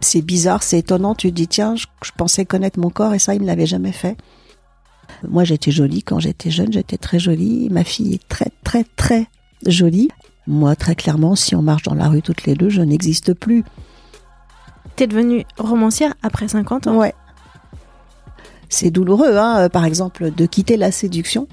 [0.00, 1.14] C'est bizarre, c'est étonnant.
[1.14, 3.66] Tu te dis, tiens, je, je pensais connaître mon corps et ça, il me l'avait
[3.66, 4.16] jamais fait.
[5.28, 7.68] Moi, j'étais jolie quand j'étais jeune, j'étais très jolie.
[7.70, 9.26] Ma fille est très, très, très
[9.66, 10.08] jolie.
[10.46, 13.64] Moi, très clairement, si on marche dans la rue toutes les deux, je n'existe plus.
[14.96, 16.96] T'es devenue romancière après 50 ans?
[16.96, 17.14] Ouais.
[18.68, 21.48] C'est douloureux, hein, par exemple, de quitter la séduction.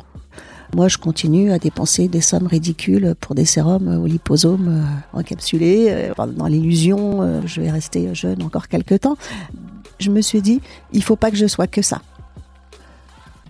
[0.74, 5.88] Moi, je continue à dépenser des sommes ridicules pour des sérums au liposome euh, encapsulés.
[5.90, 9.18] Euh, dans l'illusion, euh, je vais rester jeune encore quelques temps.
[10.00, 12.02] Je me suis dit, il faut pas que je sois que ça.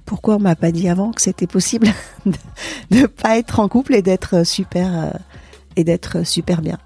[0.06, 1.88] Pourquoi on m'a pas dit avant que c'était possible
[2.26, 2.34] de
[2.92, 5.18] ne pas être en couple et d'être super
[5.76, 6.78] et d'être super bien?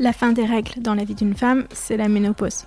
[0.00, 2.64] La fin des règles dans la vie d'une femme, c'est la ménopause.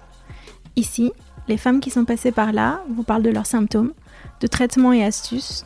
[0.75, 1.12] Ici,
[1.47, 3.94] les femmes qui sont passées par là vous parlent de leurs symptômes,
[4.40, 5.66] de traitements et astuces,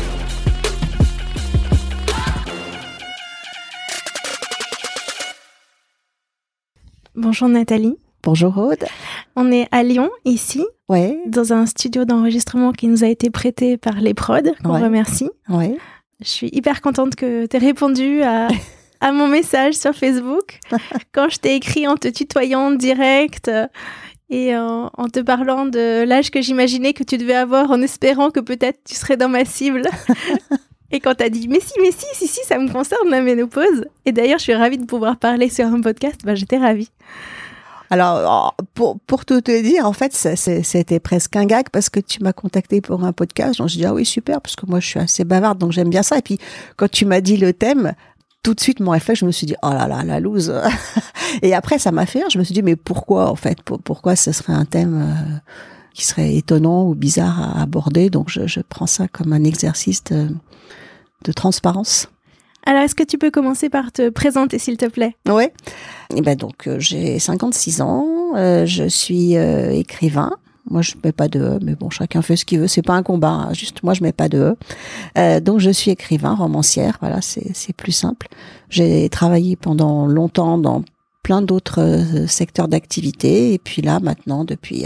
[7.15, 7.97] Bonjour Nathalie.
[8.23, 8.85] Bonjour Aude.
[9.35, 13.77] On est à Lyon, ici, Ouais, dans un studio d'enregistrement qui nous a été prêté
[13.77, 14.81] par les prods, qu'on Ouais.
[14.83, 15.29] remercie.
[15.49, 15.77] ouais.
[16.23, 18.47] Je suis hyper contente que tu aies répondu à,
[19.01, 20.59] à mon message sur Facebook
[21.13, 23.67] quand je t'ai écrit en te tutoyant direct euh,
[24.29, 28.29] et en, en te parlant de l'âge que j'imaginais que tu devais avoir en espérant
[28.29, 29.81] que peut-être tu serais dans ma cible.
[30.91, 33.85] Et quand t'as dit mais si mais si si si ça me concerne la ménopause
[34.05, 36.89] et d'ailleurs je suis ravie de pouvoir parler sur un podcast bah j'étais ravie
[37.89, 41.99] Alors, oh, pour, pour tout te dire, en fait, c'était presque un gag parce que
[41.99, 43.57] tu m'as contacté pour un podcast.
[43.59, 45.89] Donc, je dis, ah oui, super, parce que moi, je suis assez bavarde, donc j'aime
[45.89, 46.17] bien ça.
[46.17, 46.39] Et puis,
[46.77, 47.91] quand tu m'as dit le thème,
[48.43, 50.53] tout de suite, mon réflexe, je me suis dit, oh là là, la loose.
[51.41, 52.29] Et après, ça m'a fait rire.
[52.31, 55.37] Je me suis dit, mais pourquoi, en fait, pour- pourquoi ce serait un thème euh,
[55.93, 58.09] qui serait étonnant ou bizarre à aborder?
[58.09, 60.01] Donc, je, je prends ça comme un exercice
[61.23, 62.07] de transparence.
[62.65, 65.15] alors est-ce que tu peux commencer par te présenter s'il te plaît?
[65.27, 65.53] Ouais.
[66.15, 68.05] Et ben donc euh, j'ai 56 ans,
[68.35, 70.31] euh, je suis euh, écrivain.
[70.69, 72.93] Moi je mets pas de E, mais bon chacun fait ce qu'il veut, c'est pas
[72.93, 73.53] un combat, hein.
[73.53, 74.55] juste moi je mets pas de
[75.15, 75.39] E.
[75.39, 78.27] Donc je suis écrivain, romancière, voilà, c'est plus simple.
[78.69, 80.83] J'ai travaillé pendant longtemps dans
[81.23, 84.85] plein d'autres secteurs d'activité et puis là maintenant depuis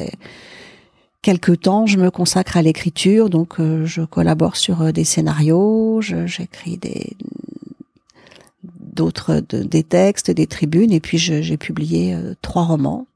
[1.25, 6.00] quelques temps, je me consacre à l'écriture, donc euh, je collabore sur euh, des scénarios,
[6.01, 7.18] j'écris des
[8.63, 13.07] d'autres de- des textes, des tribunes, et puis j'ai publié euh, trois romans.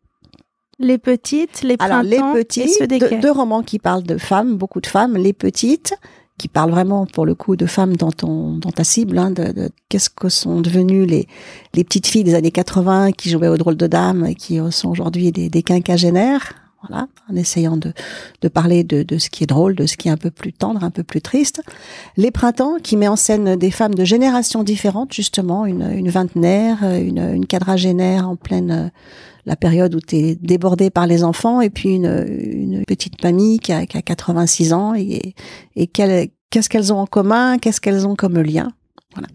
[0.80, 4.18] Les petites, les Alors les printemps petits, et ceux des deux, romans qui parlent de
[4.18, 5.94] femmes, beaucoup de femmes, les petites
[6.40, 9.52] qui parlent vraiment pour le coup de femmes dans ton dans ta cible, hein, de,
[9.52, 11.28] de qu'est-ce que sont devenues les
[11.76, 14.90] les petites filles des années 80 qui jouaient au drôle de dames et qui sont
[14.90, 16.56] aujourd'hui des, des quinquagénaires.
[16.88, 17.94] Voilà, en essayant de,
[18.42, 20.54] de parler de, de ce qui est drôle, de ce qui est un peu plus
[20.54, 21.62] tendre, un peu plus triste.
[22.16, 26.84] Les printemps, qui met en scène des femmes de générations différentes, justement, une, une vingtenaire,
[26.84, 28.92] une, une quadragénaire en pleine
[29.46, 33.60] la période où tu es débordé par les enfants, et puis une, une petite mamie
[33.60, 35.34] qui a, qui a 86 ans, et,
[35.76, 38.72] et qu'est-ce qu'elles ont en commun, qu'est-ce qu'elles ont comme lien.
[39.14, 39.28] Voilà.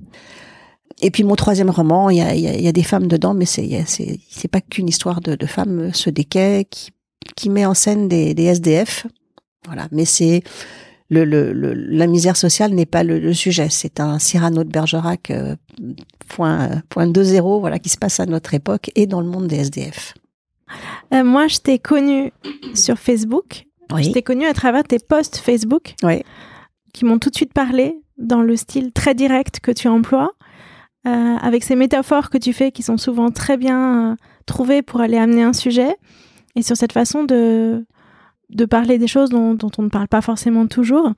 [1.02, 3.84] Et puis mon troisième roman, il y a, y a, des femmes dedans, mais c'est
[3.86, 6.92] c'est pas qu'une histoire de, de femmes, ce déquet qui
[7.36, 9.06] qui met en scène des, des SDF.
[9.66, 10.42] Voilà, mais c'est
[11.10, 13.68] le, le, la misère sociale n'est pas le, sujet.
[13.70, 15.56] C'est un Cyrano de Bergerac euh,
[16.28, 19.46] point point deux zéro, voilà, qui se passe à notre époque et dans le monde
[19.46, 20.14] des SDF.
[21.12, 22.32] Euh, moi, je t'ai connue
[22.74, 23.66] sur Facebook.
[23.92, 24.04] Oui.
[24.04, 26.22] Je t'ai connue à travers tes posts Facebook, oui.
[26.92, 30.32] qui m'ont tout de suite parlé dans le style très direct que tu emploies,
[31.06, 34.16] euh, avec ces métaphores que tu fais qui sont souvent très bien euh,
[34.46, 35.96] trouvées pour aller amener un sujet,
[36.56, 37.84] et sur cette façon de
[38.50, 41.12] de parler des choses dont, dont on ne parle pas forcément toujours.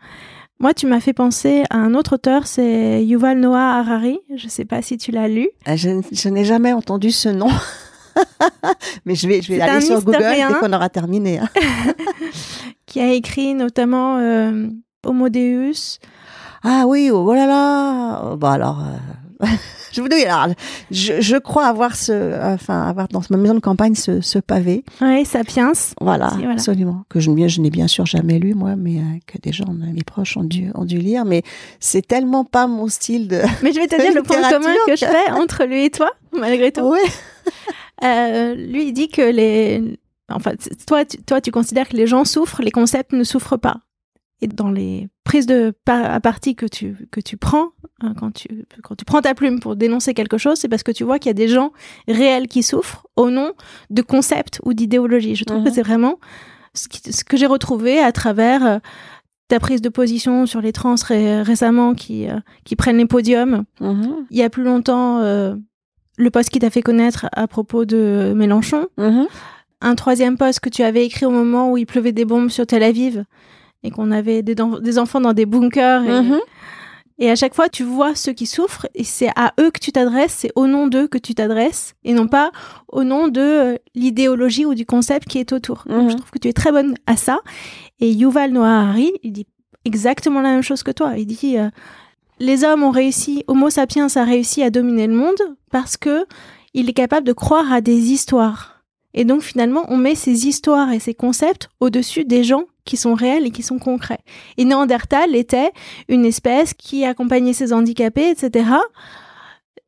[0.59, 4.21] Moi, tu m'as fait penser à un autre auteur, c'est Yuval Noah Harari.
[4.35, 5.49] Je ne sais pas si tu l'as lu.
[5.67, 7.51] Ah, je, je n'ai jamais entendu ce nom.
[9.05, 11.39] Mais je vais, je vais aller sur Google dès qu'on aura terminé.
[11.41, 11.49] Hein.
[12.87, 14.69] qui a écrit notamment euh,
[15.05, 15.99] Homo Deus.
[16.63, 18.35] Ah oui, oh, là là.
[18.37, 18.97] Bah alors, euh,
[19.93, 20.55] je vous dis, alors,
[20.91, 24.85] je, je, crois avoir ce, enfin, avoir dans ma maison de campagne ce, ce pavé.
[25.01, 25.73] Oui, Sapiens.
[26.01, 26.53] Voilà, voilà.
[26.53, 27.05] absolument.
[27.09, 30.03] Que je, je n'ai bien sûr jamais lu moi, mais euh, que des gens, mes
[30.05, 31.25] proches ont dû, ont dû lire.
[31.25, 31.43] Mais
[31.81, 33.41] c'est tellement pas mon style de.
[33.63, 36.11] Mais je vais te dire le point commun que je fais entre lui et toi,
[36.33, 36.83] malgré tout.
[36.83, 37.01] Oui.
[38.05, 39.99] Euh, lui, il dit que les.
[40.31, 40.53] Enfin,
[40.87, 43.77] toi tu, toi, tu considères que les gens souffrent, les concepts ne souffrent pas.
[44.43, 47.71] Et dans les prises de à partie que tu, que tu prends,
[48.03, 50.93] hein, quand, tu, quand tu prends ta plume pour dénoncer quelque chose, c'est parce que
[50.93, 51.73] tu vois qu'il y a des gens
[52.07, 53.53] réels qui souffrent au nom
[53.89, 55.37] de concepts ou d'idéologies.
[55.37, 55.75] Je trouve que mhm.
[55.75, 56.19] c'est vraiment
[56.75, 58.79] ce, ce que j'ai retrouvé à travers euh,
[59.49, 63.65] ta prise de position sur les trans récemment qui, euh, qui prennent les podiums.
[63.81, 64.27] Mhm.
[64.31, 65.55] Il y a plus longtemps, euh,
[66.19, 68.87] le poste qui t'a fait connaître à propos de Mélenchon.
[68.99, 69.27] Mhm.
[69.81, 72.67] Un troisième poste que tu avais écrit au moment où il pleuvait des bombes sur
[72.67, 73.25] Tel Aviv
[73.87, 76.05] et qu'on avait des, des, enfants dans des bunkers.
[76.05, 76.41] Et, mhm.
[77.19, 79.93] et, à chaque fois, tu vois ceux qui souffrent et c'est à eux que tu
[79.93, 82.51] t'adresses, c'est au nom d'eux que tu t'adresses et non pas
[82.89, 85.85] au nom de euh, l'idéologie ou du concept qui est autour.
[85.87, 87.39] Donc, je trouve que tu es très bonne à ça.
[88.01, 89.47] Et Yuval Noah Harari, il dit
[89.85, 91.15] exactement la même chose que toi.
[91.17, 91.71] Il dit euh,
[92.39, 95.41] les hommes ont réussi, Homo sapiens a réussi à dominer le monde
[95.71, 96.27] parce que
[96.75, 98.83] il est capable de croire à des histoires.
[99.15, 103.13] Et donc finalement, on met ces histoires et ces concepts au-dessus des gens qui sont
[103.13, 104.21] réels et qui sont concrets.
[104.57, 105.71] Et Néandertal était
[106.09, 108.71] une espèce qui accompagnait ses handicapés, etc.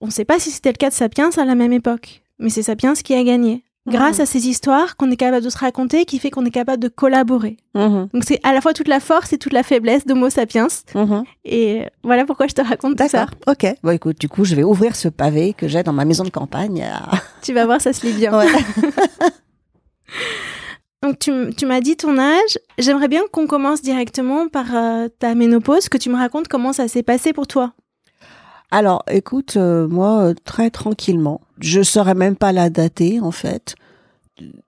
[0.02, 2.50] On ne sait pas si c'était le cas de Sapiens à la même époque, mais
[2.50, 6.04] c'est Sapiens qui a gagné grâce à ces histoires qu'on est capable de se raconter,
[6.04, 7.56] qui fait qu'on est capable de collaborer.
[7.74, 8.08] Mhm.
[8.12, 10.68] Donc c'est à la fois toute la force et toute la faiblesse d'Homo sapiens.
[10.94, 11.24] Mhm.
[11.44, 13.26] Et voilà pourquoi je te raconte tout ça.
[13.46, 13.66] Ok.
[13.82, 16.30] Bon écoute, du coup, je vais ouvrir ce pavé que j'ai dans ma maison de
[16.30, 16.84] campagne.
[17.42, 18.32] tu vas voir, ça se lit bien.
[21.08, 22.58] Donc tu, tu m'as dit ton âge.
[22.76, 26.86] J'aimerais bien qu'on commence directement par euh, ta ménopause, que tu me racontes comment ça
[26.86, 27.72] s'est passé pour toi.
[28.70, 31.40] Alors, écoute, euh, moi, euh, très tranquillement.
[31.60, 33.74] Je saurais même pas la dater, en fait.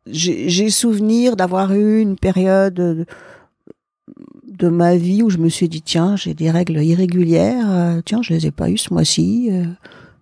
[0.06, 6.16] J'ai souvenir d'avoir eu une période de, ma vie où je me suis dit, tiens,
[6.16, 8.00] j'ai des règles irrégulières.
[8.06, 9.50] Tiens, je les ai pas eues ce mois-ci.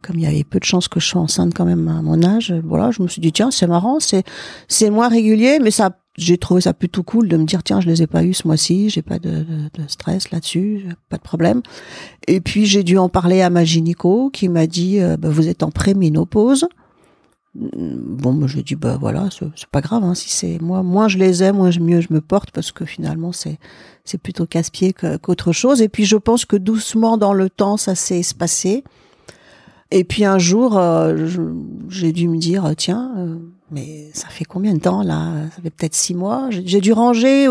[0.02, 2.22] comme il y avait peu de chances que je sois enceinte quand même à mon
[2.24, 4.24] âge, voilà, je me suis dit, tiens, c'est marrant, c'est
[4.66, 7.88] c'est moins régulier, mais ça j'ai trouvé ça plutôt cool de me dire tiens je
[7.88, 9.44] les ai pas eu ce mois-ci j'ai pas de,
[9.74, 11.62] de, stress là-dessus pas de problème.
[12.26, 15.48] Et puis j'ai dû en parler à ma gynéco qui m'a dit euh, bah, vous
[15.48, 16.66] êtes en préménopause.
[17.54, 21.18] Bon bah, je dis bah voilà c'est pas grave hein, si c'est moi moins je
[21.18, 23.58] les aime moins mieux je me porte parce que finalement c'est
[24.04, 25.80] c'est plutôt casse-pied qu'autre chose.
[25.82, 28.84] Et puis je pense que doucement dans le temps ça s'est espacé.
[29.90, 31.26] Et puis un jour euh,
[31.88, 33.38] j'ai dû me dire tiens euh,
[33.70, 35.32] mais ça fait combien de temps là?
[35.54, 36.48] Ça fait peut-être six mois.
[36.50, 37.48] J'ai dû ranger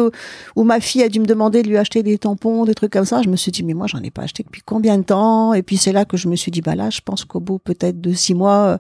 [0.55, 3.05] où, ma fille a dû me demander de lui acheter des tampons, des trucs comme
[3.05, 3.21] ça.
[3.21, 5.53] Je me suis dit mais moi j'en ai pas acheté depuis combien de temps?
[5.53, 7.59] Et puis c'est là que je me suis dit bah là je pense qu'au bout
[7.59, 8.77] peut-être de six mois euh,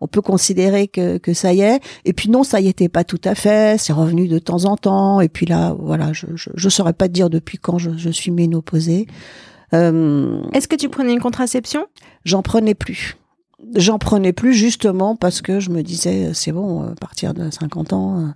[0.00, 1.80] on peut considérer que, que ça y est.
[2.04, 3.78] Et puis non ça y était pas tout à fait.
[3.78, 5.20] C'est revenu de temps en temps.
[5.20, 8.10] Et puis là voilà je je, je saurais pas te dire depuis quand je, je
[8.10, 9.06] suis ménopausée.
[9.74, 11.86] Euh, Est-ce que tu prenais une contraception?
[12.24, 13.16] J'en prenais plus
[13.74, 17.92] j'en prenais plus justement parce que je me disais c'est bon à partir de 50
[17.92, 18.26] ans euh,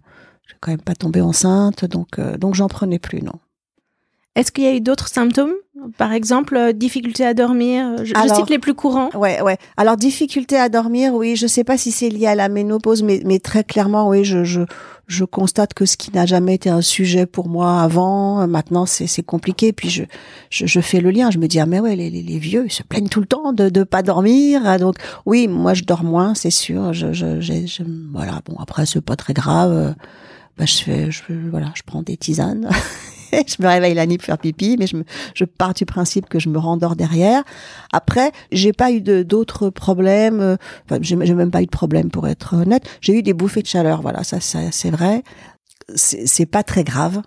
[0.46, 3.38] je vais quand même pas tomber enceinte donc euh, donc j'en prenais plus non
[4.34, 5.52] Est-ce qu'il y a eu d'autres symptômes?
[5.98, 9.10] Par exemple, euh, difficulté à dormir Je, je cite les plus courants.
[9.14, 9.58] Ouais, ouais.
[9.76, 11.34] Alors, difficulté à dormir, oui.
[11.34, 14.44] Je sais pas si c'est lié à la ménopause, mais, mais très clairement, oui, je,
[14.44, 14.60] je,
[15.06, 18.86] je constate que ce qui n'a jamais été un sujet pour moi avant, euh, maintenant,
[18.86, 19.72] c'est, compliqué.
[19.72, 20.04] Puis je,
[20.50, 21.30] je, je, fais le lien.
[21.30, 23.52] Je me dis, ah, mais ouais, les, les, vieux, ils se plaignent tout le temps
[23.52, 24.62] de ne pas dormir.
[24.64, 26.92] Ah, donc, oui, moi, je dors moins, c'est sûr.
[26.92, 27.82] Je, je, je,
[28.12, 28.40] voilà.
[28.46, 29.94] Bon, après, c'est pas très grave.
[30.58, 32.68] Bah, je fais, je, voilà, je prends des tisanes.
[33.46, 36.28] je me réveille la nuit pour faire pipi, mais je, me, je pars du principe
[36.28, 37.42] que je me rendors derrière.
[37.92, 40.40] Après, j'ai pas eu d'autres problèmes.
[40.40, 42.84] Euh, enfin, j'ai même pas eu de problème pour être honnête.
[43.00, 45.22] J'ai eu des bouffées de chaleur, voilà, ça, ça c'est vrai.
[45.94, 47.22] C'est pas très grave.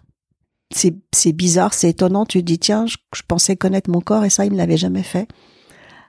[0.71, 2.25] C'est bizarre, c'est étonnant.
[2.25, 5.03] Tu te dis tiens, je, pensais connaître mon corps et ça, il ne l'avait jamais
[5.03, 5.27] fait.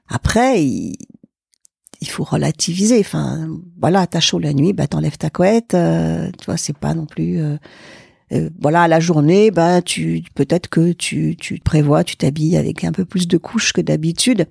[0.08, 0.96] Après, il,
[2.00, 2.98] il faut relativiser.
[3.00, 3.48] Enfin,
[3.80, 5.74] voilà, t'as chaud la nuit, bah t'enlèves ta couette.
[5.74, 7.38] Euh, tu vois, c'est pas non plus.
[7.40, 7.56] Euh,
[8.32, 12.92] euh, voilà, la journée, ben tu peut-être que tu, tu prévois, tu t'habilles avec un
[12.92, 14.46] peu plus de couches que d'habitude.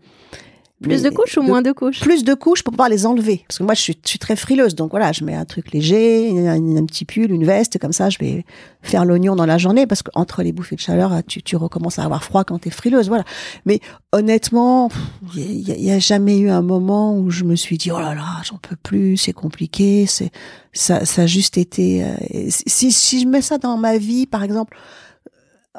[0.88, 2.00] Plus de couches ou moins de couches?
[2.00, 3.44] Plus de couches pour pouvoir les enlever.
[3.48, 4.76] Parce que moi, je suis, très frileuse.
[4.76, 8.18] Donc voilà, je mets un truc léger, un, petit pull, une veste, comme ça, je
[8.20, 8.46] vais
[8.82, 9.88] faire l'oignon dans la journée.
[9.88, 12.72] Parce qu'entre les bouffées de chaleur, tu, tu recommences à avoir froid quand tu es
[12.72, 13.08] frileuse.
[13.08, 13.24] Voilà.
[13.66, 13.80] Mais
[14.12, 14.90] honnêtement,
[15.36, 18.42] il n'y a, jamais eu un moment où je me suis dit, oh là là,
[18.44, 20.06] j'en peux plus, c'est compliqué.
[20.08, 20.32] C'est
[20.74, 22.04] ça, ça a juste été...
[22.04, 24.78] Euh, si, si je mets ça dans ma vie, par exemple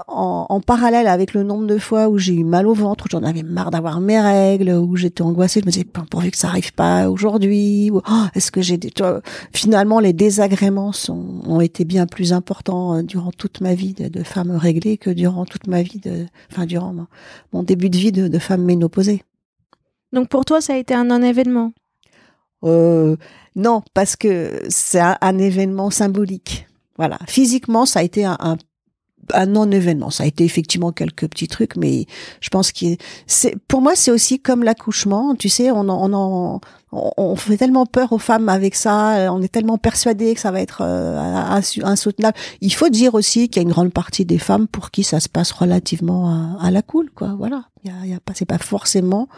[0.09, 3.23] en, parallèle avec le nombre de fois où j'ai eu mal au ventre, où j'en
[3.23, 6.73] avais marre d'avoir mes règles, où j'étais angoissée, je me disais pourvu que ça arrive
[6.73, 7.91] pas aujourd'hui.
[7.93, 8.93] Oh, est-ce que j'ai des...
[9.53, 14.23] finalement les désagréments sont, ont été bien plus importants euh, durant toute ma vie de,
[14.23, 16.95] femme réglée que durant toute ma vie de, enfin durant
[17.53, 19.23] mon, début de vie de, de femme ménopausée.
[20.13, 21.73] Donc pour toi ça a été un non-événement.
[22.65, 23.17] Euh,
[23.55, 26.67] non, parce que c'est un, événement symbolique.
[26.97, 28.57] Voilà, physiquement, ça a été un, un
[29.35, 30.11] un non-événement.
[30.11, 32.07] Ça a été effectivement quelques petits trucs, mais
[32.41, 32.87] je pense que
[33.27, 35.35] c'est pour moi c'est aussi comme l'accouchement.
[35.35, 36.61] Tu sais, on en, on
[36.93, 40.61] on fait tellement peur aux femmes avec ça, on est tellement persuadé que ça va
[40.61, 42.37] être euh, insoutenable.
[42.61, 45.21] Il faut dire aussi qu'il y a une grande partie des femmes pour qui ça
[45.21, 47.35] se passe relativement à, la cool, quoi.
[47.37, 49.29] Voilà, il y a, y a pas, c'est pas forcément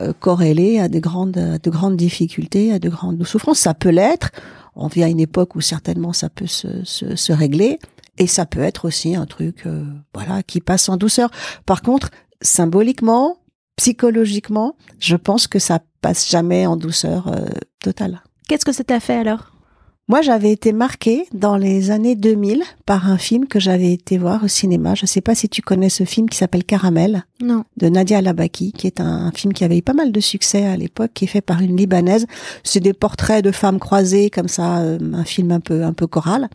[0.00, 3.60] euh, corrélé à de grandes, de grandes difficultés, à de grandes souffrances.
[3.60, 4.30] Ça peut l'être.
[4.74, 7.78] On vit à une époque où certainement ça peut se, se, se régler.
[8.18, 11.30] Et ça peut être aussi un truc, euh, voilà, qui passe en douceur.
[11.66, 13.38] Par contre, symboliquement,
[13.76, 17.46] psychologiquement, je pense que ça passe jamais en douceur euh,
[17.80, 18.22] totale.
[18.48, 19.52] Qu'est-ce que ça t'a fait alors?
[20.08, 24.44] Moi, j'avais été marquée dans les années 2000 par un film que j'avais été voir
[24.44, 24.94] au cinéma.
[24.94, 27.24] Je ne sais pas si tu connais ce film qui s'appelle Caramel.
[27.42, 27.64] Non.
[27.76, 30.76] De Nadia Labaki, qui est un, film qui avait eu pas mal de succès à
[30.76, 32.26] l'époque, qui est fait par une Libanaise.
[32.62, 36.06] C'est des portraits de femmes croisées, comme ça, euh, un film un peu, un peu
[36.06, 36.48] choral.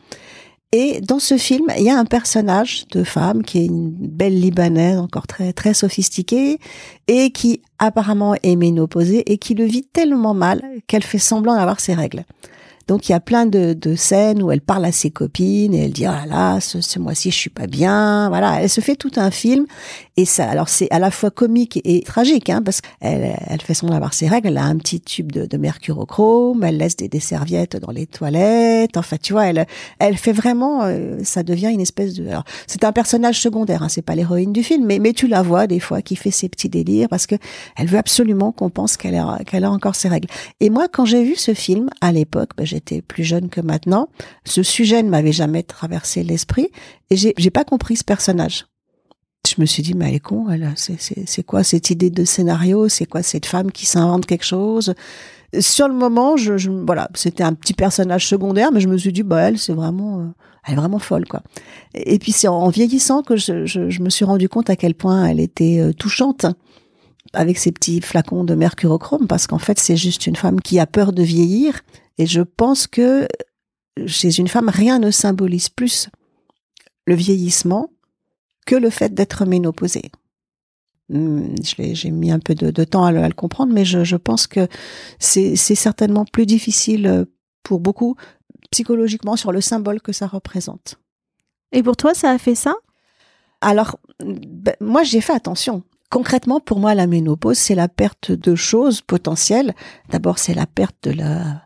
[0.74, 4.40] Et dans ce film, il y a un personnage de femme qui est une belle
[4.40, 6.60] libanaise, encore très très sophistiquée,
[7.08, 11.82] et qui apparemment est ménopausée et qui le vit tellement mal qu'elle fait semblant d'avoir
[11.82, 12.24] ses règles.
[12.91, 15.86] Donc il y a plein de, de, scènes où elle parle à ses copines et
[15.86, 18.27] elle dit ah là ce, ce mois-ci je suis pas bien.
[18.27, 18.62] Voilà.
[18.62, 19.65] Elle se fait tout un film
[20.17, 23.75] et ça alors c'est à la fois comique et, tragique hein, parce qu'elle elle fait
[23.75, 24.50] son d'avoir ses règles.
[24.50, 26.65] Elle a un petit tube de, mercurochrome.
[26.65, 28.98] Elle laisse des, serviettes dans les toilettes.
[28.98, 29.65] Enfin tu vois elle
[30.00, 33.89] elle fait vraiment euh, ça devient une espèce de alors c'est un personnage secondaire hein,
[33.89, 36.50] c'est pas l'héroïne du film mais mais tu la vois des fois qui fait ses
[36.50, 37.36] petits délires parce que
[37.77, 40.27] elle veut absolument qu'on pense qu'elle a qu'elle a encore ses règles.
[40.60, 42.65] Et moi quand j'ai vu ce film à l'époque ben,
[43.07, 44.09] plus jeune que maintenant.
[44.45, 46.69] Ce sujet ne m'avait jamais traversé l'esprit
[47.09, 48.65] et j'ai, pas compris ce personnage.
[49.47, 52.09] Je me suis dit, mais elle est con, elle, c'est, c'est, c'est quoi cette idée
[52.09, 52.89] de scénario?
[52.89, 54.93] C'est quoi cette femme qui s'invente quelque chose?
[55.59, 59.23] Sur le moment, je, voilà, c'était un petit personnage secondaire, mais je me suis dit,
[59.23, 60.25] bah, elle, c'est vraiment, euh,
[60.65, 61.41] elle est vraiment folle, quoi.
[61.93, 64.95] Et, puis c'est en vieillissant que je, je, je, me suis rendu compte à quel
[64.95, 66.45] point elle était euh, touchante
[67.33, 70.85] avec ses petits flacons de mercurochrome, parce qu'en fait, c'est juste une femme qui a
[70.85, 71.81] peur de vieillir
[72.22, 73.28] et je pense que
[74.06, 76.08] chez une femme, rien ne symbolise plus
[77.08, 77.90] le vieillissement
[78.68, 80.12] que le fait d'être ménopausée.
[81.10, 84.68] Hmm, j'ai mis un peu de, temps à le, comprendre, mais je, pense que
[85.18, 87.25] c'est certainement plus difficile
[87.63, 88.16] pour beaucoup
[88.70, 91.00] psychologiquement sur le symbole que ça représente.
[91.72, 92.75] Et pour toi, ça a fait ça?
[93.62, 95.82] Alors, ben, moi, j'ai fait attention.
[96.12, 99.74] Concrètement, pour moi, la ménopause, c'est la perte de choses potentielles.
[100.10, 101.63] D'abord, c'est la perte de la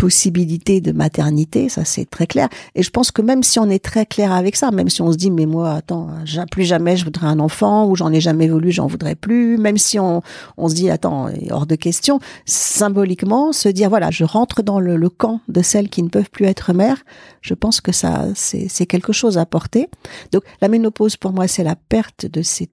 [0.00, 2.48] possibilité de maternité, ça c'est très clair.
[2.74, 5.12] Et je pense que même si on est très clair avec ça, même si on
[5.12, 6.08] se dit mais moi attends,
[6.50, 9.76] plus jamais je voudrais un enfant ou j'en ai jamais voulu, j'en voudrais plus, même
[9.76, 10.22] si on,
[10.56, 14.96] on se dit attends, hors de question, symboliquement se dire voilà, je rentre dans le,
[14.96, 17.04] le camp de celles qui ne peuvent plus être mères,
[17.42, 19.90] je pense que ça c'est quelque chose à porter.
[20.32, 22.70] Donc la ménopause pour moi c'est la perte de cette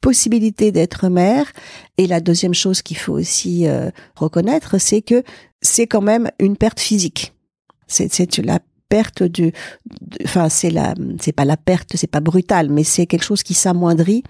[0.00, 1.52] possibilité d'être mère.
[1.96, 5.22] Et la deuxième chose qu'il faut aussi euh, reconnaître, c'est que
[5.62, 7.32] c'est quand même une perte physique.
[7.86, 9.52] C'est la perte du,
[10.24, 13.54] enfin c'est la, c'est pas la perte, c'est pas brutal, mais c'est quelque chose qui
[13.54, 14.22] s'amoindrit.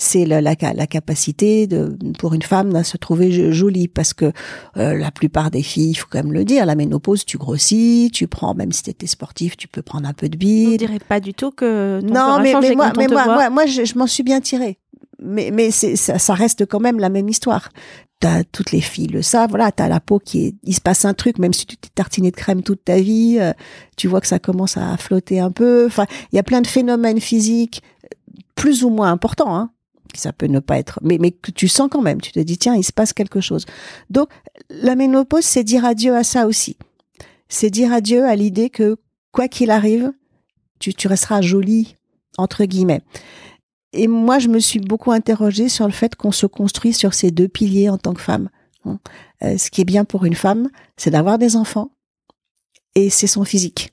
[0.00, 4.30] C'est la, la, la, capacité de, pour une femme de se trouver jolie, parce que
[4.76, 8.08] euh, la plupart des filles, il faut quand même le dire, la ménopause, tu grossis,
[8.14, 10.68] tu prends, même si tu étais sportif, tu peux prendre un peu de bide.
[10.68, 13.66] On dirait pas du tout que ton non, mais, mais moi, mais moi, moi, moi,
[13.66, 14.78] je, je m'en suis bien tirée
[15.22, 17.70] mais, mais ça, ça, reste quand même la même histoire.
[18.20, 21.04] T'as toutes les filles le savent, voilà, t'as la peau qui est, il se passe
[21.04, 23.52] un truc, même si tu t'es tartiné de crème toute ta vie, euh,
[23.96, 25.86] tu vois que ça commence à flotter un peu.
[25.86, 27.82] Enfin, il y a plein de phénomènes physiques
[28.56, 29.70] plus ou moins importants, hein,
[30.14, 32.58] ça peut ne pas être, mais mais que tu sens quand même, tu te dis
[32.58, 33.66] tiens, il se passe quelque chose.
[34.10, 34.28] Donc
[34.68, 36.76] la ménopause, c'est dire adieu à ça aussi.
[37.48, 38.96] C'est dire adieu à l'idée que
[39.32, 40.12] quoi qu'il arrive,
[40.80, 41.94] tu, tu resteras jolie
[42.36, 43.02] entre guillemets.
[43.98, 47.32] Et moi, je me suis beaucoup interrogée sur le fait qu'on se construit sur ces
[47.32, 48.48] deux piliers en tant que femme.
[48.84, 49.00] Hein.
[49.42, 51.90] Euh, ce qui est bien pour une femme, c'est d'avoir des enfants
[52.94, 53.92] et c'est son physique.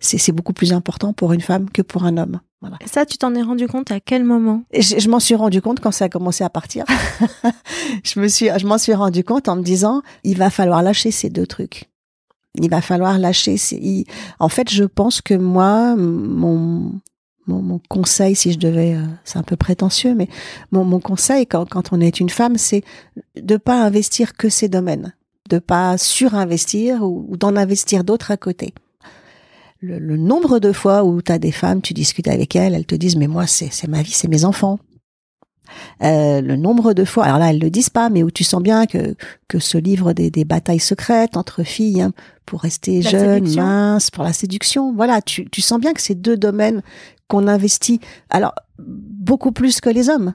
[0.00, 2.40] C'est beaucoup plus important pour une femme que pour un homme.
[2.60, 2.78] Voilà.
[2.84, 4.64] Ça, tu t'en es rendu compte à quel moment?
[4.74, 6.84] Je, je m'en suis rendu compte quand ça a commencé à partir.
[8.04, 11.12] je me suis, je m'en suis rendu compte en me disant, il va falloir lâcher
[11.12, 11.88] ces deux trucs.
[12.60, 13.56] Il va falloir lâcher.
[13.56, 14.04] Ces...
[14.40, 17.00] En fait, je pense que moi, mon,
[17.48, 20.28] mon, conseil, si je devais, euh, c'est un peu prétentieux, mais
[20.70, 22.82] mon, mon conseil quand, quand, on est une femme, c'est
[23.36, 25.14] de pas investir que ces domaines,
[25.48, 28.74] de pas surinvestir ou, ou d'en investir d'autres à côté.
[29.80, 32.86] Le, le, nombre de fois où tu as des femmes, tu discutes avec elles, elles
[32.86, 34.78] te disent mais moi c'est ma vie, c'est mes enfants.
[36.02, 38.62] Euh, le nombre de fois, alors là elles le disent pas, mais où tu sens
[38.62, 39.14] bien que
[39.48, 42.12] que ce livre des, des batailles secrètes entre filles hein,
[42.46, 46.36] pour rester jeune, mince, pour la séduction, voilà, tu, tu sens bien que ces deux
[46.36, 46.82] domaines
[47.28, 50.34] qu'on investit, alors beaucoup plus que les hommes.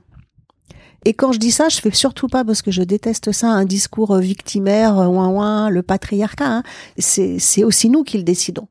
[1.05, 3.65] Et quand je dis ça, je fais surtout pas parce que je déteste ça, un
[3.65, 6.47] discours victimaire, ouin ouin, le patriarcat.
[6.47, 6.63] Hein.
[6.97, 8.67] C'est aussi nous qui le décidons.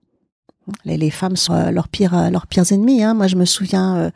[0.84, 3.02] Les, les, femmes sont leurs pires leurs pires ennemis.
[3.02, 3.14] Hein.
[3.14, 4.10] Moi, je me souviens euh,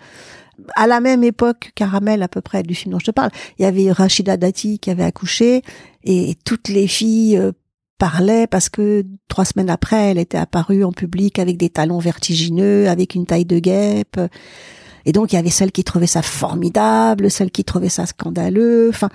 [0.77, 3.63] à la même époque, Caramel à peu près du film dont je te parle, il
[3.63, 5.63] y avait Rachida Dati qui avait accouché
[6.05, 7.53] et toutes les filles
[7.99, 12.89] parlaient parce que trois semaines après, elle était apparue en public avec des talons vertigineux,
[12.89, 14.21] avec une taille de guêpe.
[15.05, 18.91] Et donc, il y avait celles qui trouvaient ça formidable, celles qui trouvaient ça scandaleux.
[18.91, 19.09] Enfin,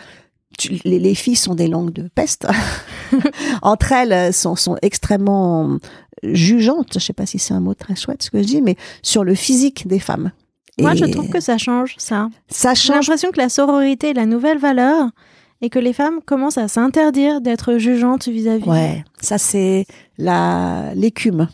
[0.85, 2.47] les, les, filles sont des langues de peste.
[3.61, 5.77] Entre elles, sont, sont extrêmement
[6.23, 6.93] jugeantes.
[6.93, 9.23] Je sais pas si c'est un mot très chouette ce que je dis, mais sur
[9.23, 10.31] le physique des femmes.
[10.79, 12.29] Moi, je trouve que ça change, ça.
[12.49, 13.05] Ça change.
[13.05, 15.09] J'ai l'impression que la sororité est la nouvelle valeur
[15.61, 18.67] et que les femmes commencent à s'interdire d'être jugeantes vis-à-vis.
[18.67, 19.85] Ouais, ça c'est
[20.17, 21.47] la l'écume.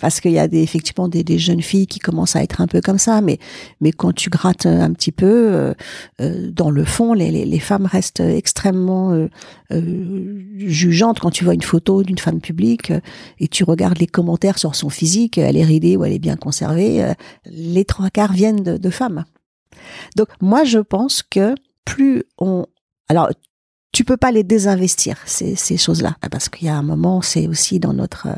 [0.00, 2.66] Parce qu'il y a des, effectivement des, des, jeunes filles qui commencent à être un
[2.66, 3.38] peu comme ça, mais
[3.80, 5.74] mais quand tu grattes un petit peu euh,
[6.20, 9.28] euh dans le fond, les, les, les, femmes restent extrêmement euh,
[9.70, 13.00] euh, jugeantes quand tu vois une photo d'une femme publique euh,
[13.38, 16.36] et tu regardes les commentaires sur son physique, elle est ridée ou elle est bien
[16.36, 17.12] conservée, euh,
[17.44, 19.24] les trois quarts viennent de, de femmes.
[20.16, 22.66] Donc moi je pense que plus on
[23.08, 23.30] alors,
[23.92, 27.46] tu peux pas les désinvestir ces, ces choses-là parce qu'il y a un moment, c'est
[27.46, 28.28] aussi dans notre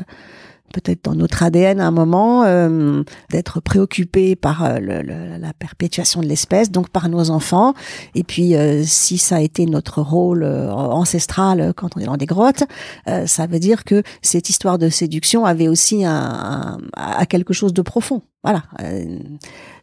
[0.73, 6.21] peut-être dans notre ADN à un moment euh, d'être préoccupé par euh, le, la perpétuation
[6.21, 7.73] de l'espèce, donc par nos enfants.
[8.13, 12.17] Et puis, euh, si ça a été notre rôle euh, ancestral quand on est dans
[12.17, 12.63] des grottes,
[13.07, 17.73] euh, ça veut dire que cette histoire de séduction avait aussi un, un, quelque chose
[17.73, 18.21] de profond.
[18.43, 18.63] Voilà.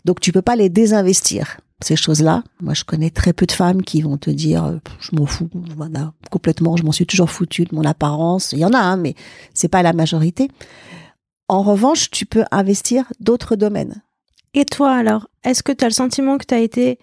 [0.04, 2.42] donc, tu peux pas les désinvestir ces choses-là.
[2.60, 5.48] Moi, je connais très peu de femmes qui vont te dire, euh, je m'en fous,
[5.76, 8.52] voilà, complètement, je m'en suis toujours foutu de mon apparence.
[8.52, 9.14] Il y en a, hein, mais
[9.54, 10.48] c'est pas la majorité.
[11.48, 14.02] En revanche, tu peux investir d'autres domaines.
[14.54, 16.98] Et toi, alors, est-ce que tu as le sentiment que tu as été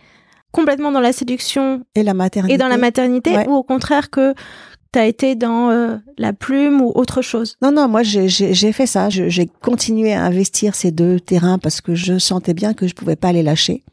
[0.52, 4.34] complètement dans la séduction et la maternité, et dans la maternité ou au contraire que
[4.92, 7.58] tu as été dans euh, la plume ou autre chose?
[7.62, 9.10] Non, non, moi j'ai fait ça.
[9.10, 13.16] J'ai continué à investir ces deux terrains parce que je sentais bien que je pouvais
[13.16, 13.84] pas les lâcher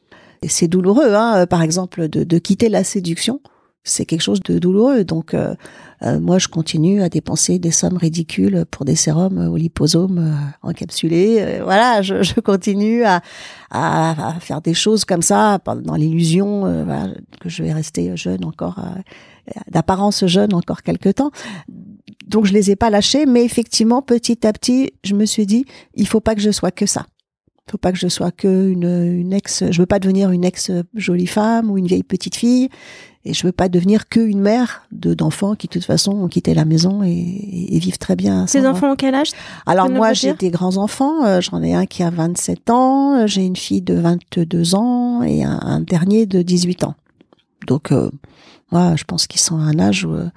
[0.48, 3.40] c'est douloureux, hein, euh, par exemple, de, de, quitter la séduction.
[3.84, 5.04] C'est quelque chose de douloureux.
[5.04, 5.54] Donc, euh,
[6.02, 11.60] euh, moi, je continue à dépenser des sommes ridicules pour des sérums au liposome encapsulés.
[11.62, 13.22] voilà, je, je continue à,
[13.70, 16.64] à, à, faire des choses comme ça, dans l'illusion
[17.40, 18.84] que je vais rester jeune encore,
[19.70, 21.30] d'apparence jeune encore quelque temps.
[22.26, 25.64] donc je les ai pas lâchés, mais effectivement, petit à petit, je me suis dit,
[25.94, 27.06] il faut pas que je sois que ça.
[27.70, 29.64] Faut pas que je sois que une, une ex.
[29.70, 32.68] Je veux pas devenir une ex jolie femme ou une vieille petite fille,
[33.24, 36.28] et je veux pas devenir que une mère de d'enfants qui de toute façon ont
[36.28, 38.46] quitté la maison et, et vivent très bien.
[38.46, 39.30] Ces enfants ont quel âge
[39.66, 41.24] Alors moi, j'ai des grands enfants.
[41.26, 45.42] Euh, J'en ai un qui a 27 ans, j'ai une fille de 22 ans et
[45.42, 46.94] un, un dernier de 18 ans.
[47.66, 48.10] Donc euh,
[48.70, 50.28] moi, je pense qu'ils sont à un âge où euh,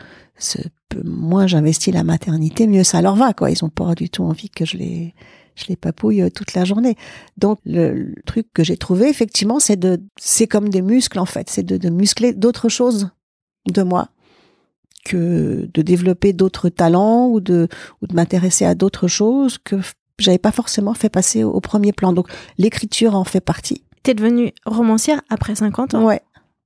[1.05, 3.33] moins j'investis la maternité, mieux ça leur va.
[3.33, 5.13] Quoi, ils ont pas du tout envie que je les
[5.59, 6.95] je les papouille euh, toute la journée.
[7.37, 11.49] Donc le, truc que j'ai trouvé effectivement, c'est de, c'est comme des muscles en fait,
[11.49, 13.09] c'est de, de muscler d'autres choses
[13.67, 14.09] de moi
[15.05, 17.67] que de développer d'autres talents ou de
[18.01, 19.77] ou de m'intéresser à d'autres choses que
[20.17, 22.13] j'avais pas forcément fait passer au, premier plan.
[22.13, 23.83] Donc l'écriture en fait partie.
[24.03, 26.05] T'es devenue romancière après 50 ans.
[26.05, 26.21] Ouais.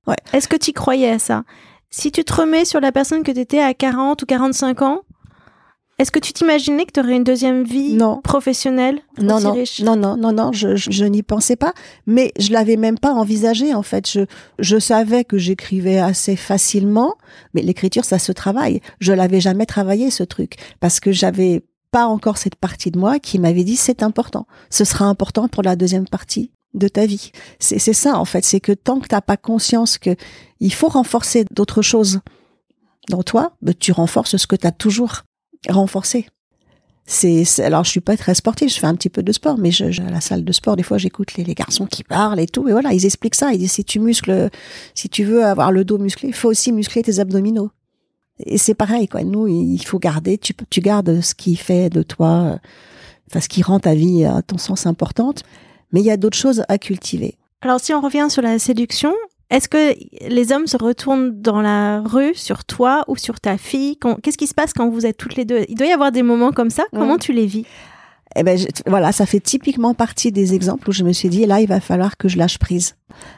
[0.06, 0.16] Ouais.
[0.32, 1.44] Est-ce que tu croyais à ça?
[1.90, 5.02] Si tu te remets sur la personne que tu étais à 40 ou 45 ans,
[5.98, 8.20] est-ce que tu t'imaginais que tu aurais une deuxième vie non.
[8.20, 11.72] professionnelle non non, non, non, non, non, je, je, je n'y pensais pas.
[12.06, 14.10] Mais je l'avais même pas envisagé, en fait.
[14.10, 14.20] Je,
[14.58, 17.14] je savais que j'écrivais assez facilement,
[17.54, 18.80] mais l'écriture, ça se travaille.
[18.98, 23.20] Je l'avais jamais travaillé, ce truc, parce que j'avais pas encore cette partie de moi
[23.20, 24.48] qui m'avait dit c'est important.
[24.70, 27.30] Ce sera important pour la deuxième partie de ta vie.
[27.60, 28.44] C'est ça, en fait.
[28.44, 30.16] C'est que tant que t'as pas conscience que
[30.58, 32.18] il faut renforcer d'autres choses
[33.10, 35.22] dans toi, ben, tu renforces ce que tu as toujours
[35.68, 36.26] renforcer.
[37.06, 39.70] C'est, alors je suis pas très sportive, je fais un petit peu de sport, mais
[39.70, 42.46] je, à la salle de sport des fois j'écoute les, les, garçons qui parlent et
[42.46, 43.52] tout, et voilà ils expliquent ça.
[43.52, 44.48] Ils disent si tu muscles,
[44.94, 47.70] si tu veux avoir le dos musclé, il faut aussi muscler tes abdominaux.
[48.38, 49.22] Et c'est pareil quoi.
[49.22, 52.58] Nous il faut garder, tu tu gardes ce qui fait de toi,
[53.30, 55.42] enfin ce qui rend ta vie à ton sens importante,
[55.92, 57.36] mais il y a d'autres choses à cultiver.
[57.60, 59.12] Alors si on revient sur la séduction,
[59.50, 59.94] est-ce que
[60.28, 63.98] les hommes se retournent dans la rue sur toi ou sur ta fille?
[64.22, 65.64] Qu'est-ce qui se passe quand vous êtes toutes les deux?
[65.68, 66.84] Il doit y avoir des moments comme ça?
[66.92, 67.66] Comment tu les vis?
[68.36, 71.60] Eh ben voilà, ça fait typiquement partie des exemples où je me suis dit là,
[71.60, 72.96] il va falloir que je lâche prise.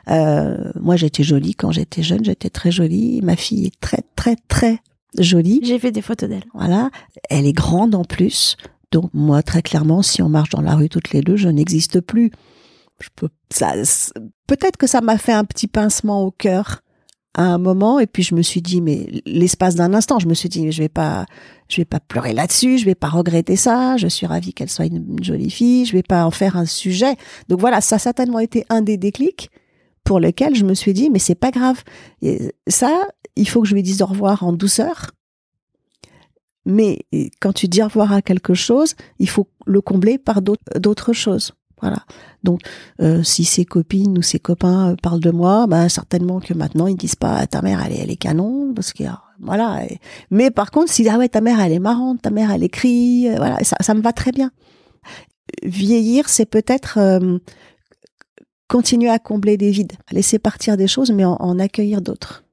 [0.08, 3.20] Euh, moi, j'étais jolie quand j'étais jeune, j'étais très jolie.
[3.22, 4.78] Ma fille est très très très
[5.18, 5.60] jolie.
[5.62, 6.44] J'ai fait des photos d'elle.
[6.54, 6.90] Voilà,
[7.28, 8.56] elle est grande en plus.
[8.90, 12.00] Donc moi, très clairement, si on marche dans la rue toutes les deux, je n'existe
[12.00, 12.30] plus
[13.00, 13.74] je peux, ça,
[14.46, 16.82] peut-être que ça m'a fait un petit pincement au cœur
[17.34, 20.32] à un moment et puis je me suis dit mais l'espace d'un instant je me
[20.32, 21.26] suis dit je vais pas
[21.68, 24.86] je vais pas pleurer là-dessus je vais pas regretter ça je suis ravie qu'elle soit
[24.86, 27.14] une, jolie fille je vais pas en faire un sujet.
[27.48, 29.50] Donc voilà ça a certainement été un des déclics
[30.02, 31.82] pour lequel je me suis dit mais c'est pas grave.
[32.68, 33.06] Ça
[33.36, 35.10] il faut que je lui dise au revoir en douceur.
[36.64, 37.00] Mais
[37.40, 41.52] quand tu dis au revoir à quelque chose il faut le combler par d'autres choses
[41.80, 41.98] voilà.
[42.42, 42.60] Donc,
[43.00, 46.86] euh, si ses copines ou ses copains euh, parlent de moi, bah certainement que maintenant
[46.86, 49.04] ils disent pas ta mère elle est, elle est canon parce que
[49.40, 49.82] voilà.
[50.30, 53.28] Mais par contre, si ah ouais ta mère elle est marrante, ta mère elle écrit,
[53.28, 54.50] euh, voilà, ça, ça me va très bien.
[55.62, 56.98] Vieillir, c'est peut-être
[58.68, 62.45] continuer à combler des vides, laisser partir des choses, mais en accueillir d'autres.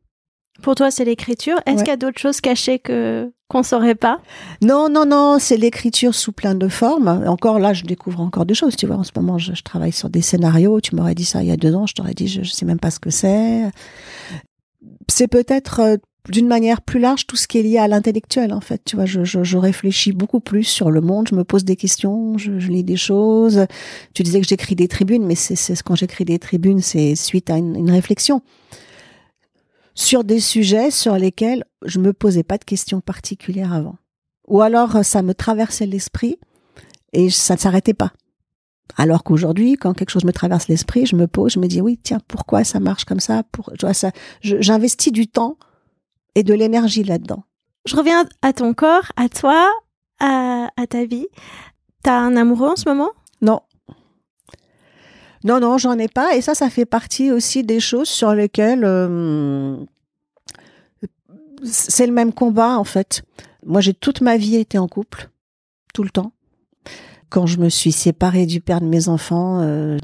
[0.62, 1.60] Pour toi, c'est l'écriture.
[1.66, 4.22] Est-ce qu'il y a d'autres choses cachées que qu'on saurait pas?
[4.62, 7.24] Non, non, non, c'est l'écriture sous plein de formes.
[7.28, 8.76] Encore là, je découvre encore des choses.
[8.76, 10.80] Tu vois, en ce moment, je, travaille sur des scénarios.
[10.80, 12.66] Tu m'aurais dit ça il y a deux ans, je t'aurais dit, je, ne sais
[12.66, 13.64] même pas ce que c'est.
[15.10, 15.98] C'est peut-être euh,
[16.30, 19.06] d'une manière plus large tout ce qui est lié à l'intellectuel en fait tu vois
[19.06, 22.60] je, je, je, réfléchis beaucoup plus sur le monde je me pose des questions je,
[22.60, 23.66] je lis des choses
[24.14, 27.58] tu disais que j'écris des tribunes mais c'est quand j'écris des tribunes c'est suite à
[27.58, 28.42] une, une réflexion
[29.96, 33.98] sur des sujets sur lesquels je me posais pas de questions particulières avant.
[34.48, 36.38] Ou alors ça me traversait l'esprit
[37.14, 38.12] et ça ne s'arrêtait pas.
[38.98, 42.00] Alors qu'aujourd'hui, quand quelque chose me traverse l'esprit, je me pose, je me dis oui,
[42.02, 43.44] tiens, pourquoi ça marche comme ça?
[43.52, 45.58] Pour, ça, j'investis du temps
[46.36, 47.44] et de l'énergie là-dedans.
[47.86, 49.70] Je reviens à ton corps, à toi,
[50.20, 51.28] à, à ta vie.
[52.04, 53.12] T'as un amoureux en ce moment?
[53.42, 53.62] Non.
[55.44, 56.36] Non, non, j'en ai pas.
[56.36, 59.76] Et ça, ça fait partie aussi des choses sur lesquelles euh,
[61.64, 63.24] c'est le même combat en fait.
[63.66, 65.30] Moi, j'ai toute ma vie été en couple,
[65.94, 66.34] tout le temps.
[67.30, 69.98] Quand je me suis séparée du père de mes enfants, euh,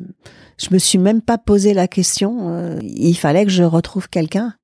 [0.58, 2.50] je me suis même pas posé la question.
[2.50, 4.56] Euh, il fallait que je retrouve quelqu'un,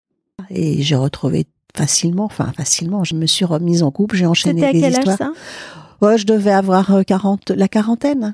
[0.49, 2.25] et j'ai retrouvé facilement.
[2.25, 3.03] Enfin, facilement.
[3.03, 5.21] Je me suis remise en couple, j'ai enchaîné C'était à des quel histoires.
[5.21, 6.05] Âge, ça?
[6.05, 8.33] Ouais, je devais avoir 40, la quarantaine.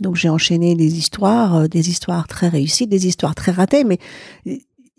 [0.00, 3.98] Donc j'ai enchaîné des histoires, euh, des histoires très réussies, des histoires très ratées, mais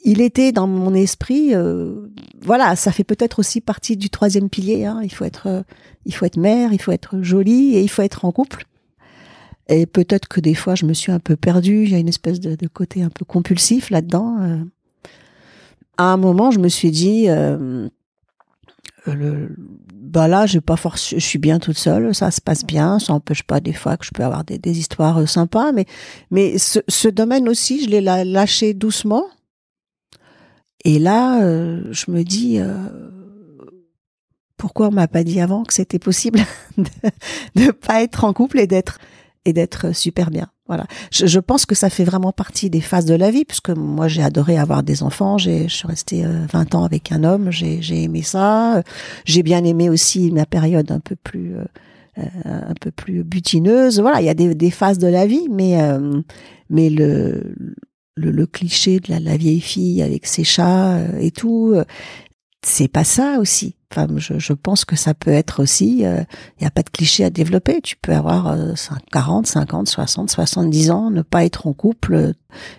[0.03, 1.55] il était dans mon esprit.
[1.55, 2.07] Euh,
[2.41, 4.85] voilà, ça fait peut-être aussi partie du troisième pilier.
[4.85, 4.99] Hein.
[5.03, 5.63] Il faut être, euh,
[6.05, 8.65] il faut être mère, il faut être jolie et il faut être en couple.
[9.69, 11.83] Et peut-être que des fois je me suis un peu perdue.
[11.85, 14.37] Il y a une espèce de, de côté un peu compulsif là-dedans.
[14.41, 14.63] Euh.
[15.97, 17.89] À un moment, je me suis dit, le,
[20.13, 23.59] bah là, pas je suis bien toute seule, ça se passe bien, ça n'empêche pas
[23.59, 25.71] des fois que je peux avoir des, histoires euh, sympas,
[26.29, 29.25] mais ce, domaine aussi, je l'ai lâché doucement.
[30.85, 32.75] Et là, euh, je me dis, euh,
[34.55, 36.41] pourquoi on m'a pas dit avant que c'était possible
[36.77, 36.85] de
[37.55, 40.52] ne pas être en couple et d'être super bien?
[40.67, 40.85] Voilà.
[41.11, 44.07] Je, je, pense que ça fait vraiment partie des phases de la vie, puisque moi
[44.07, 45.37] j'ai adoré avoir des enfants.
[45.37, 47.51] J'ai, je suis restée 20 euh, ans avec un homme.
[47.51, 48.81] J'ai, j'ai aimé ça.
[49.25, 51.65] J'ai bien aimé aussi ma période un peu plus, euh,
[52.17, 53.99] euh un peu plus butineuse.
[53.99, 56.21] Voilà, il y a des, des phases de la vie, mais euh,
[56.69, 57.55] mais le,
[58.15, 61.75] le, le cliché de la, la, vieille fille avec ses chats et tout,
[62.61, 63.75] c'est pas ça aussi.
[63.95, 65.99] Enfin, je, je, pense que ça peut être aussi.
[65.99, 66.23] Il euh,
[66.59, 67.81] n'y a pas de cliché à développer.
[67.81, 68.73] Tu peux avoir euh,
[69.11, 72.33] 40, 50, 60, 70 ans, ne pas être en couple euh,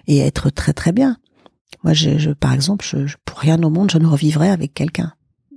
[0.07, 1.17] et être très très bien.
[1.85, 5.13] Moi, je, je par exemple, je, pour rien au monde, je ne revivrais avec quelqu'un.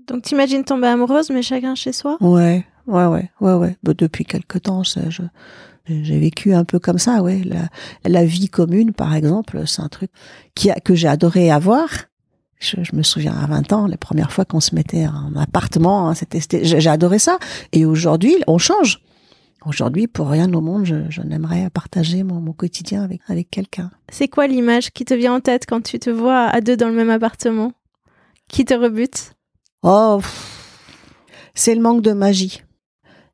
[0.08, 2.17] Donc, t'imagines tomber amoureuse, mais chacun chez soi?
[2.22, 3.78] Ouais, ouais, ouais, ouais, ouais.
[3.84, 5.24] Bah, depuis quelque temps, je,
[5.88, 7.41] j'ai vécu un peu comme ça, ouais.
[7.43, 7.70] La,
[8.06, 10.12] la vie commune, par exemple, c'est un truc
[10.56, 11.89] qui a, que j'ai adoré avoir
[12.60, 16.10] je, je, me souviens à 20 ans, les premières fois qu'on se mettait en appartement,
[16.10, 17.38] hein, c'était, j'ai adoré ça.
[17.72, 19.02] Et aujourd'hui, on change.
[19.65, 23.91] Aujourd'hui, pour rien au monde, je, je n'aimerais partager mon, mon, quotidien avec, avec quelqu'un.
[24.10, 26.88] C'est quoi l'image qui te vient en tête quand tu te vois à deux dans
[26.88, 27.74] le même appartement?
[28.48, 29.34] Qui te rebute?
[29.84, 30.22] Oh,
[31.54, 32.62] c'est le manque de magie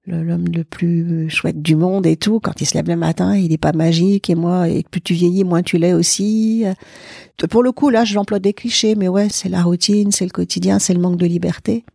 [0.06, 2.40] l'homme le plus chouette du monde et tout.
[2.40, 4.30] Quand il se lève le matin, il n'est pas magique.
[4.30, 6.66] Et moi, et plus tu vieillis, moins tu l'es aussi.
[7.50, 10.32] Pour le coup, là, je l'emploie des clichés, mais ouais, c'est la routine, c'est le
[10.32, 11.86] quotidien, c'est le manque de liberté.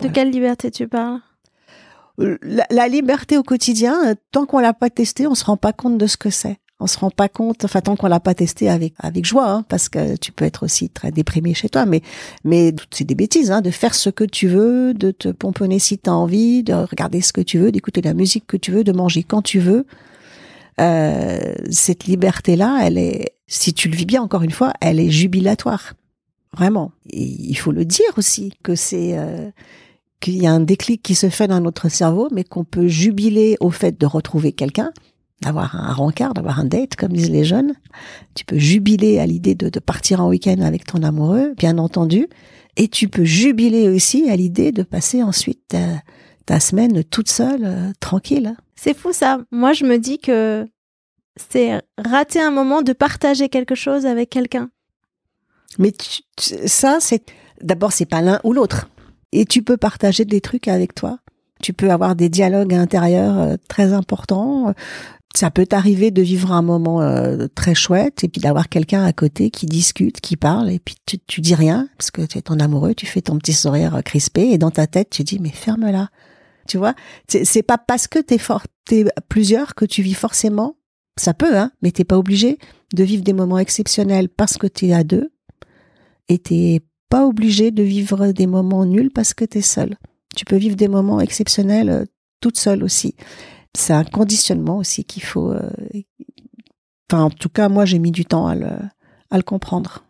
[0.00, 1.20] De quelle liberté tu parles?
[2.20, 5.56] Euh, la, la, liberté au quotidien, euh, tant qu'on l'a pas testé, on se rend
[5.56, 8.20] pas compte de ce que c'est on se rend pas compte, enfin tant qu'on l'a
[8.20, 11.68] pas testé avec avec joie, hein, parce que tu peux être aussi très déprimé chez
[11.68, 12.02] toi, mais
[12.44, 15.98] mais c'est des bêtises, hein, de faire ce que tu veux, de te pomponner si
[15.98, 18.84] tu as envie, de regarder ce que tu veux, d'écouter la musique que tu veux,
[18.84, 19.86] de manger quand tu veux.
[20.80, 24.98] Euh, cette liberté là, elle est, si tu le vis bien encore une fois, elle
[24.98, 25.94] est jubilatoire,
[26.56, 26.92] vraiment.
[27.10, 29.50] Et il faut le dire aussi que c'est euh,
[30.20, 33.56] qu'il y a un déclic qui se fait dans notre cerveau, mais qu'on peut jubiler
[33.60, 34.92] au fait de retrouver quelqu'un
[35.42, 37.74] d'avoir un rencard, d'avoir un date, comme disent les jeunes.
[38.34, 42.28] Tu peux jubiler à l'idée de, de, partir en week-end avec ton amoureux, bien entendu.
[42.76, 46.00] Et tu peux jubiler aussi à l'idée de passer ensuite ta,
[46.46, 48.56] ta semaine toute seule, euh, tranquille.
[48.76, 49.40] C'est fou ça.
[49.50, 50.66] Moi, je me dis que
[51.36, 54.70] c'est rater un moment de partager quelque chose avec quelqu'un.
[55.78, 56.22] Mais tu,
[56.66, 57.24] ça, c'est
[57.60, 58.88] d'abord, c'est pas l'un ou l'autre.
[59.32, 61.18] Et tu peux partager des trucs avec toi.
[61.62, 64.74] Tu peux avoir des dialogues intérieurs euh, très importants
[65.34, 69.12] ça peut t'arriver de vivre un moment euh, très chouette et puis d'avoir quelqu'un à
[69.12, 72.42] côté qui discute, qui parle et puis tu, tu dis rien parce que tu es
[72.42, 75.50] ton amoureux, tu fais ton petit sourire crispé et dans ta tête tu dis mais
[75.50, 76.08] ferme-la.
[76.68, 76.94] Tu vois,
[77.28, 80.76] c'est pas parce que t'es fort, t'es plusieurs que tu vis forcément.
[81.18, 82.58] Ça peut, hein, mais t'es pas obligé
[82.94, 85.32] de vivre des moments exceptionnels parce que tu es à deux
[86.28, 89.96] et t'es pas obligé de vivre des moments nuls parce que tu es seul.
[90.36, 92.04] Tu peux vivre des moments exceptionnels euh,
[92.40, 93.14] toute seule aussi
[93.76, 95.50] c'est un conditionnement aussi qu'il faut.
[95.50, 95.70] Euh,
[97.10, 98.70] enfin, en tout cas, moi, j'ai mis du temps à le,
[99.30, 100.04] à le comprendre.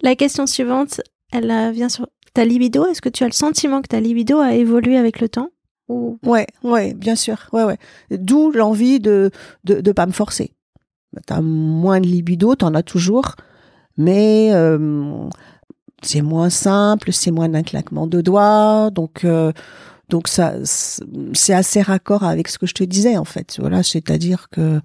[0.00, 1.00] La question suivante,
[1.32, 2.86] elle vient sur ta libido.
[2.86, 5.50] Est-ce que tu as le sentiment que ta libido a évolué avec le temps
[5.88, 6.18] ou...
[6.24, 7.48] Ouais, ouais, bien sûr.
[7.52, 7.78] Ouais, ouais.
[8.10, 9.30] D'où l'envie de,
[9.64, 10.52] de de pas me forcer.
[11.26, 13.34] T'as moins de libido, t'en as toujours,
[13.96, 15.26] mais euh,
[16.02, 19.24] c'est moins simple, c'est moins d'un claquement de doigts, donc.
[19.24, 19.52] Euh,
[20.08, 23.56] donc ça, c'est assez raccord avec ce que je te disais en fait.
[23.58, 24.80] Voilà, c'est-à-dire que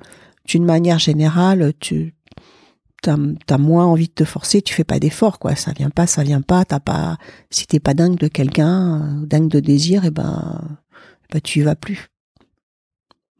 [0.46, 2.14] d'une manière générale, tu
[3.02, 3.18] t'as
[3.50, 5.56] as moins envie de te forcer, tu fais pas d'effort quoi.
[5.56, 6.66] Ça vient pas, ça vient pas.
[6.66, 7.18] T'as pas.
[7.50, 10.78] Si t'es pas dingue de quelqu'un, euh, dingue de désir, eh ben,
[11.32, 12.08] ben tu y vas plus.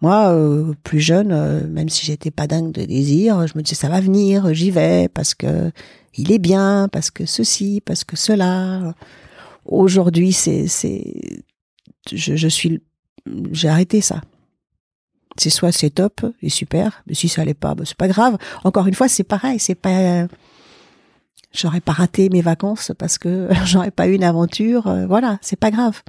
[0.02, 3.76] Moi, euh, plus jeune, euh, même si j'étais pas dingue de désir, je me disais
[3.76, 5.72] ça va venir, j'y vais parce que
[6.16, 8.94] il est bien, parce que ceci, parce que cela.
[9.66, 11.44] Aujourd'hui, c'est c'est
[12.12, 12.82] je, je suis,
[13.52, 14.22] j'ai arrêté ça.
[15.38, 18.38] C'est soit c'est top et super, mais si ça allait pas, bah, c'est pas grave.
[18.64, 20.28] Encore une fois, c'est pareil, c'est pas,
[21.52, 24.88] j'aurais pas raté mes vacances parce que j'aurais pas eu une aventure.
[24.88, 26.02] Euh, voilà, c'est pas grave.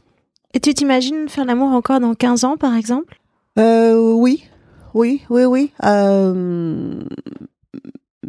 [0.53, 3.19] Et tu t'imagines faire l'amour encore dans 15 ans, par exemple?
[3.59, 4.45] Euh, Oui,
[4.93, 5.73] oui, oui, oui.
[5.85, 7.03] Euh,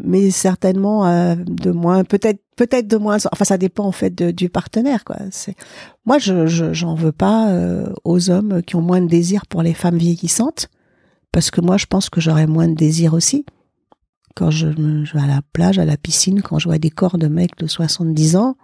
[0.03, 3.17] mais certainement euh, de moins, peut-être peut-être de moins.
[3.31, 5.17] Enfin, ça dépend en fait du partenaire, quoi.
[5.31, 5.55] C'est
[6.05, 9.73] moi, je j'en veux pas euh, aux hommes qui ont moins de désir pour les
[9.73, 10.69] femmes vieillissantes,
[11.31, 13.45] parce que moi, je pense que j'aurais moins de désir aussi
[14.35, 17.17] quand je, je, vais à la plage, à la piscine, quand je vois des corps
[17.17, 18.57] de mecs de 70 ans.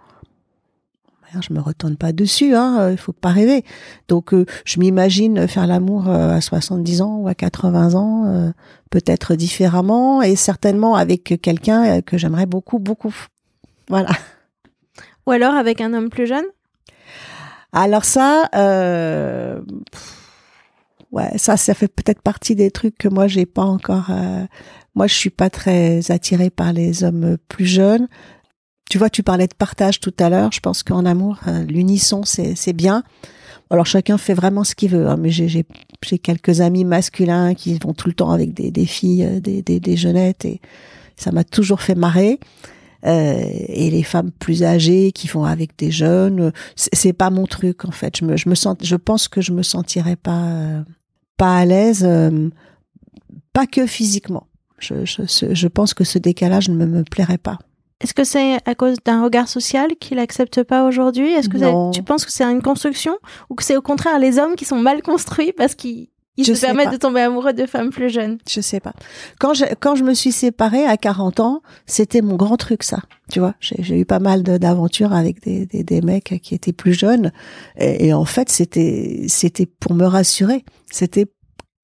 [1.40, 3.64] Je me retourne pas dessus, hein, il faut pas rêver.
[4.08, 8.52] Donc je m'imagine faire l'amour à 70 ans ou à 80 ans,
[8.90, 13.14] peut-être différemment et certainement avec quelqu'un que j'aimerais beaucoup, beaucoup.
[13.88, 14.10] Voilà.
[15.26, 16.44] Ou alors avec un homme plus jeune?
[17.72, 19.60] Alors ça, euh,
[21.10, 24.10] ouais, ça, ça fait peut-être partie des trucs que moi j'ai pas encore.
[24.10, 24.44] Euh,
[24.94, 28.08] moi, je suis pas très attirée par les hommes plus jeunes.
[28.92, 30.52] Tu vois, tu parlais de partage tout à l'heure.
[30.52, 33.04] Je pense qu'en amour, euh, l'unisson, c'est bien.
[33.70, 35.64] Alors chacun fait vraiment ce qu'il veut, hein, mais j'ai
[36.22, 39.96] quelques amis masculins qui vont tout le temps avec des, des filles, des, des, des
[39.96, 40.60] jeunettes, et
[41.16, 42.38] ça m'a toujours fait marrer.
[43.06, 47.86] Euh, et les femmes plus âgées qui vont avec des jeunes, c'est pas mon truc
[47.86, 48.18] en fait.
[48.18, 50.82] Je me, je me sens, je pense que je me sentirais pas euh,
[51.38, 52.50] pas à l'aise, euh,
[53.54, 54.48] pas que physiquement.
[54.78, 55.22] Je, je,
[55.54, 57.56] je pense que ce décalage ne me plairait pas.
[58.02, 61.32] Est-ce que c'est à cause d'un regard social qu'il accepte pas aujourd'hui?
[61.32, 63.16] Est-ce que tu penses que c'est une construction
[63.48, 66.60] ou que c'est au contraire les hommes qui sont mal construits parce qu'ils ils se
[66.60, 68.38] permettent de tomber amoureux de femmes plus jeunes?
[68.48, 68.92] Je sais pas.
[69.38, 73.00] Quand je, quand je me suis séparée à 40 ans, c'était mon grand truc, ça.
[73.30, 76.94] Tu vois, j'ai eu pas mal d'aventures avec des, des, des, mecs qui étaient plus
[76.94, 77.32] jeunes.
[77.78, 80.64] Et, et en fait, c'était, c'était pour me rassurer.
[80.90, 81.26] C'était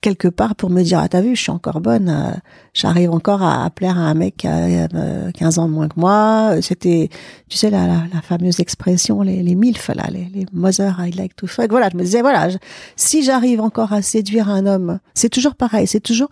[0.01, 2.31] quelque part pour me dire ah t'as vu je suis encore bonne euh,
[2.73, 5.99] j'arrive encore à, plaire à un mec qui a 15 euh, ans de moins que
[5.99, 6.55] moi.
[6.63, 7.09] C'était
[7.49, 11.35] tu sais la, la, fameuse expression les, les milf là les, les mother I like
[11.37, 11.71] to fuck.
[11.71, 12.49] Voilà je me disais voilà
[12.97, 16.31] si j'arrive encore à séduire un homme c'est toujours pareil c'est toujours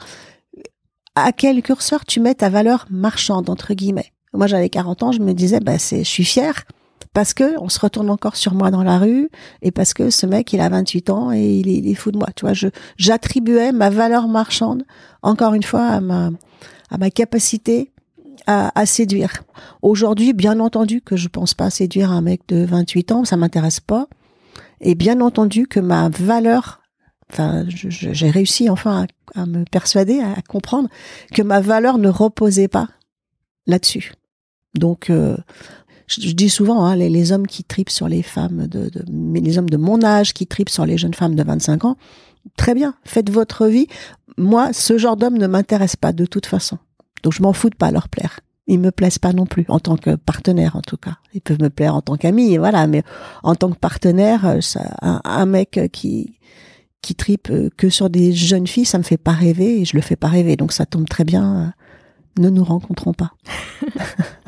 [1.16, 4.12] à quel curseur tu mets ta valeur marchande entre guillemets?
[4.32, 6.64] Moi j'avais 40 ans je me disais bah c'est je suis fière
[7.16, 9.30] parce que on se retourne encore sur moi dans la rue
[9.62, 12.28] et parce que ce mec il a 28 ans et il est, fou de moi.
[12.36, 12.52] Tu vois
[12.98, 14.84] j'attribuais ma valeur marchande
[15.22, 17.90] encore une fois à ma capacité
[18.46, 19.44] à, séduire.
[19.80, 23.80] Aujourd'hui bien entendu que je pense pas séduire un mec de 28 ans ça m'intéresse
[23.80, 24.08] pas.
[24.82, 26.82] Et bien entendu que ma valeur
[27.32, 30.90] enfin j'ai réussi enfin à, à me persuader à comprendre
[31.32, 32.88] que ma valeur ne reposait pas
[33.66, 34.12] là-dessus.
[34.76, 35.36] Donc, euh,
[36.06, 39.58] je, dis souvent, hein, les, hommes qui tripent sur les femmes de, de, mais les
[39.58, 41.96] hommes de mon âge qui tripent sur les jeunes femmes de 25 ans,
[42.56, 43.88] très bien, faites votre vie.
[44.38, 46.78] Moi, ce genre d'homme ne m'intéresse pas de toute façon.
[47.22, 48.40] Donc je m'en fous de pas leur plaire.
[48.68, 51.18] Ils me plaisent pas non plus en tant que partenaire en tout cas.
[51.34, 53.02] Ils peuvent me plaire en tant qu'ami, voilà, mais
[53.42, 56.36] en tant que partenaire, euh, ça, un, un, mec qui
[57.02, 59.96] qui tripe euh, que sur des jeunes filles, ça me fait pas rêver et je
[59.96, 60.56] le fais pas rêver.
[60.56, 61.56] Donc ça tombe très bien.
[61.56, 63.32] Euh, ne nous rencontrons pas.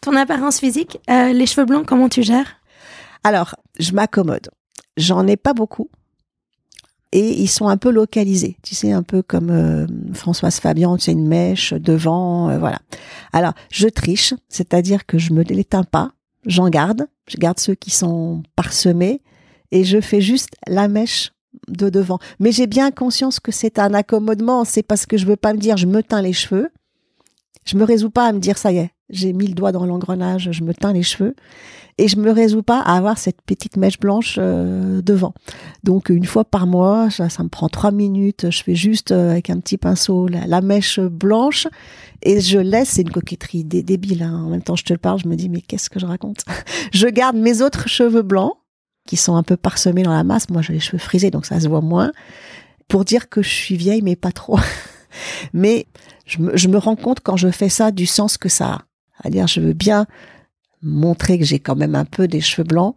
[0.00, 2.56] Ton apparence physique, euh, les cheveux blancs, comment tu gères?
[3.24, 4.48] Alors, je m'accommode.
[4.96, 5.90] J'en ai pas beaucoup.
[7.10, 11.04] Et ils sont un peu localisés, tu sais, un peu comme euh, Françoise Fabian, tu
[11.04, 12.80] sais, une mèche devant, euh, voilà.
[13.32, 16.12] Alors, je triche, c'est-à-dire que je me l'éteins pas,
[16.44, 19.22] j'en garde, je garde ceux qui sont parsemés,
[19.70, 21.32] et je fais juste la mèche
[21.68, 22.18] de devant.
[22.40, 25.58] Mais j'ai bien conscience que c'est un accommodement, c'est parce que je veux pas me
[25.58, 26.70] dire je me teins les cheveux,
[27.64, 29.86] je me résous pas à me dire ça y est, j'ai mis le doigt dans
[29.86, 31.34] l'engrenage, je me teins les cheveux
[31.98, 35.34] et je me résous pas à avoir cette petite mèche blanche euh, devant.
[35.82, 39.32] Donc une fois par mois, ça, ça, me prend trois minutes, je fais juste euh,
[39.32, 41.66] avec un petit pinceau la, la, mèche blanche
[42.22, 44.22] et je laisse, c'est une coquetterie débile.
[44.22, 44.44] Hein.
[44.46, 46.44] En même temps, je te le parle, je me dis mais qu'est-ce que je raconte?
[46.92, 48.54] Je garde mes autres cheveux blancs
[49.06, 50.48] qui sont un peu parsemés dans la masse.
[50.50, 52.12] Moi, j'ai les cheveux frisés, donc ça se voit moins.
[52.88, 54.58] Pour dire que je suis vieille, mais pas trop.
[55.52, 55.86] mais
[56.26, 58.82] je me, je me rends compte quand je fais ça du sens que ça a.
[59.22, 60.06] C'est-à-dire, je veux bien
[60.82, 62.94] montrer que j'ai quand même un peu des cheveux blancs.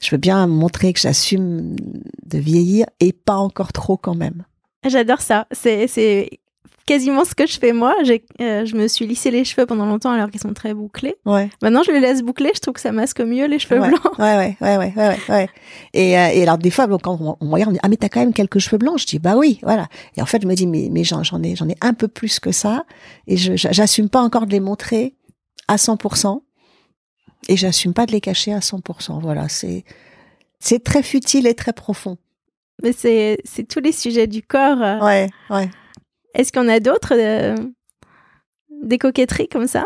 [0.00, 1.76] Je veux bien montrer que j'assume
[2.24, 4.44] de vieillir et pas encore trop quand même.
[4.86, 5.46] J'adore ça.
[5.52, 6.30] C'est,
[6.86, 7.94] quasiment ce que je fais moi.
[8.40, 11.14] Euh, je me suis lissé les cheveux pendant longtemps alors qu'ils sont très bouclés.
[11.24, 11.48] Ouais.
[11.62, 12.50] Maintenant, je les laisse boucler.
[12.54, 13.88] Je trouve que ça masque mieux les cheveux ouais.
[13.88, 14.18] blancs.
[14.18, 15.48] Ouais, ouais, ouais, ouais, ouais, ouais.
[15.92, 17.88] Et, euh, et alors des fois, quand on, on me regarde, on me dit ah
[17.88, 18.98] mais t'as quand même quelques cheveux blancs.
[18.98, 19.86] Je dis bah oui, voilà.
[20.16, 22.08] Et en fait, je me dis mais mais j'en, j'en ai j'en ai un peu
[22.08, 22.84] plus que ça
[23.26, 25.14] et je j'assume pas encore de les montrer
[25.70, 26.42] à 100%
[27.48, 29.20] et j'assume pas de les cacher à 100%.
[29.20, 29.84] Voilà, c'est
[30.58, 32.18] c'est très futile et très profond.
[32.82, 34.82] Mais c'est c'est tous les sujets du corps.
[34.82, 34.98] euh.
[35.00, 35.70] Ouais, ouais.
[36.34, 37.54] Est-ce qu'on a d'autres euh,
[38.82, 39.84] des coquetteries comme ça?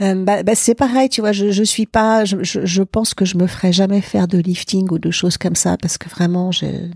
[0.00, 3.14] Euh, bah, bah, c'est pareil, tu vois, je, je suis pas, je, je, je pense
[3.14, 6.08] que je me ferai jamais faire de lifting ou de choses comme ça parce que
[6.08, 6.90] vraiment, j'ai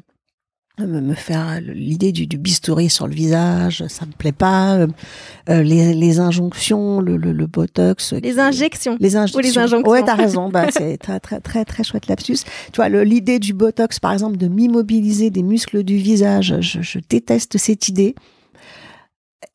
[0.79, 4.77] me me faire l'idée du, du bistouri sur le visage, ça me plaît pas.
[4.77, 4.87] Euh,
[5.49, 8.97] euh, les, les injonctions, le, le, le botox, Les injections.
[8.99, 9.39] les injections.
[9.39, 9.91] Ou les injonctions.
[9.91, 10.49] Ouais, t'as raison.
[10.49, 12.39] Bah, c'est très, très, très, très chouette lapsus.
[12.73, 16.99] Tu vois, l'idée du botox, par exemple, de m'immobiliser des muscles du visage, je, je
[17.09, 18.15] déteste cette idée.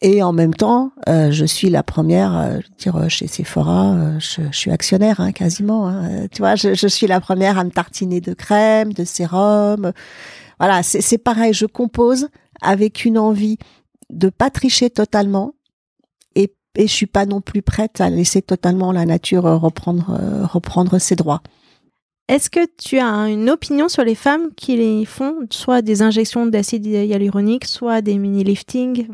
[0.02, 4.42] Et en même temps, euh, je suis la première, euh, dire, chez Sephora, euh, je,
[4.52, 5.88] je, suis actionnaire hein, quasiment.
[5.88, 9.92] Hein, tu vois, je, je, suis la première à me tartiner de crème, de sérum.
[10.60, 11.54] Voilà, c'est pareil.
[11.54, 12.30] Je compose
[12.62, 13.58] avec une envie
[14.10, 15.54] de pas tricher totalement,
[16.36, 20.18] et, et je suis pas non plus prête à laisser totalement la nature reprendre
[20.52, 21.42] reprendre ses droits.
[22.30, 26.46] Est-ce que tu as une opinion sur les femmes qui les font, soit des injections
[26.46, 29.08] d'acide hyaluronique, soit des mini-lifting,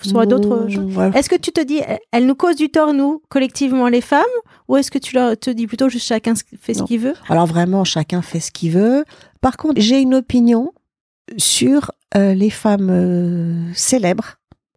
[0.00, 1.14] soit d'autres choses?
[1.16, 1.80] Est-ce que tu te dis,
[2.12, 4.22] elles nous causent du tort, nous, collectivement les femmes,
[4.68, 7.14] ou est-ce que tu leur te dis plutôt juste chacun fait ce qu'il veut?
[7.28, 9.04] Alors vraiment, chacun fait ce qu'il veut.
[9.40, 10.72] Par contre, j'ai une opinion
[11.36, 14.36] sur euh, les femmes euh, célèbres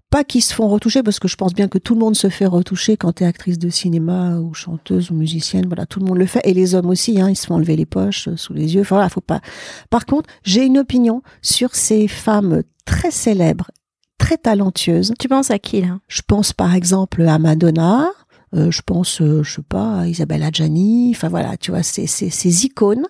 [0.10, 2.30] pas qui se font retoucher parce que je pense bien que tout le monde se
[2.30, 5.66] fait retoucher quand tu es actrice de cinéma ou chanteuse ou musicienne.
[5.66, 7.20] Voilà, tout le monde le fait et les hommes aussi.
[7.20, 8.82] Hein, ils se font enlever les poches euh, sous les yeux.
[8.82, 9.42] Enfin, voilà, faut pas.
[9.90, 13.72] Par contre, j'ai une opinion sur ces femmes très célèbres,
[14.20, 15.16] très talentueuses.
[15.18, 15.98] Tu penses à qui là?
[16.08, 18.12] Je pense par exemple à Madonna.
[18.56, 21.12] Je pense, je sais pas, à Isabelle Adjani.
[21.16, 23.08] Enfin voilà, tu vois, c'est ces icônes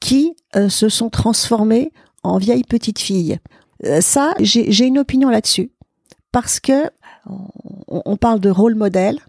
[0.00, 0.34] qui
[0.68, 1.92] se sont transformées
[2.24, 3.38] en vieilles petites filles.
[4.00, 5.70] ça, j'ai une opinion là-dessus
[6.32, 6.90] parce que
[7.88, 9.20] on, parle de rôle modèle.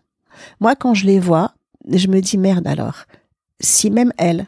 [0.59, 1.53] Moi, quand je les vois,
[1.87, 3.05] je me dis merde alors.
[3.61, 4.47] Si même elles,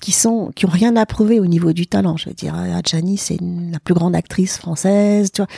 [0.00, 3.18] qui sont, qui ont rien à prouver au niveau du talent, je veux dire, Adjani,
[3.18, 5.50] c'est la plus grande actrice française, tu vois.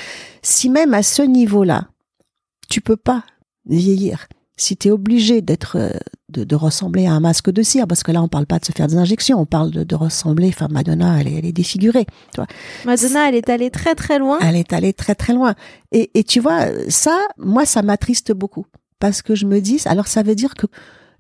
[0.43, 1.89] Si même à ce niveau-là,
[2.69, 3.25] tu peux pas
[3.67, 4.27] vieillir,
[4.57, 5.91] si tu es obligé d'être euh,
[6.29, 8.73] de, ressembler à un masque de cire, parce que là on parle pas de se
[8.73, 10.49] faire des injections, on parle de, ressembler.
[10.49, 12.07] Enfin, Madonna, elle est, elle est défigurée.
[12.33, 12.47] Tu vois.
[12.85, 14.39] Madonna, elle est allée très très loin.
[14.41, 15.55] Elle est allée très très loin.
[15.91, 18.67] Et, et tu vois, ça, moi, ça m'attriste beaucoup,
[18.99, 20.67] parce que je me dis, alors ça veut dire que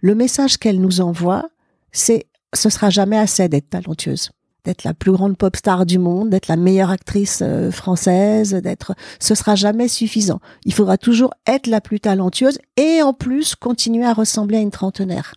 [0.01, 1.49] le message qu'elle nous envoie,
[1.93, 4.31] c'est, ce sera jamais assez d'être talentueuse
[4.65, 8.95] d'être la plus grande pop star du monde, d'être la meilleure actrice euh, française, d'être,
[9.21, 10.41] ce sera jamais suffisant.
[10.65, 14.71] Il faudra toujours être la plus talentueuse et en plus continuer à ressembler à une
[14.71, 15.35] trentenaire.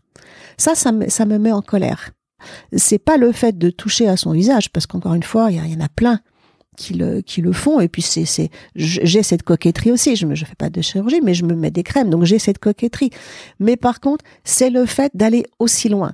[0.57, 2.11] Ça, ça me, ça me met en colère.
[2.75, 5.75] C'est pas le fait de toucher à son visage, parce qu'encore une fois, il y,
[5.75, 6.19] en a plein
[6.77, 7.79] qui le, qui le font.
[7.79, 10.15] Et puis c'est, c'est, j'ai cette coquetterie aussi.
[10.15, 12.59] Je je fais pas de chirurgie, mais je me mets des crèmes, donc j'ai cette
[12.59, 13.09] coquetterie.
[13.59, 16.13] Mais par contre, c'est le fait d'aller aussi loin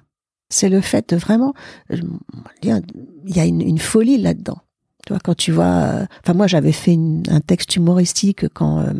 [0.51, 1.53] c'est le fait de vraiment,
[1.89, 2.79] il
[3.25, 4.59] y a une, folie là-dedans.
[5.05, 6.95] Tu vois, quand tu vois, euh, enfin moi j'avais fait
[7.29, 8.93] un texte humoristique quand euh,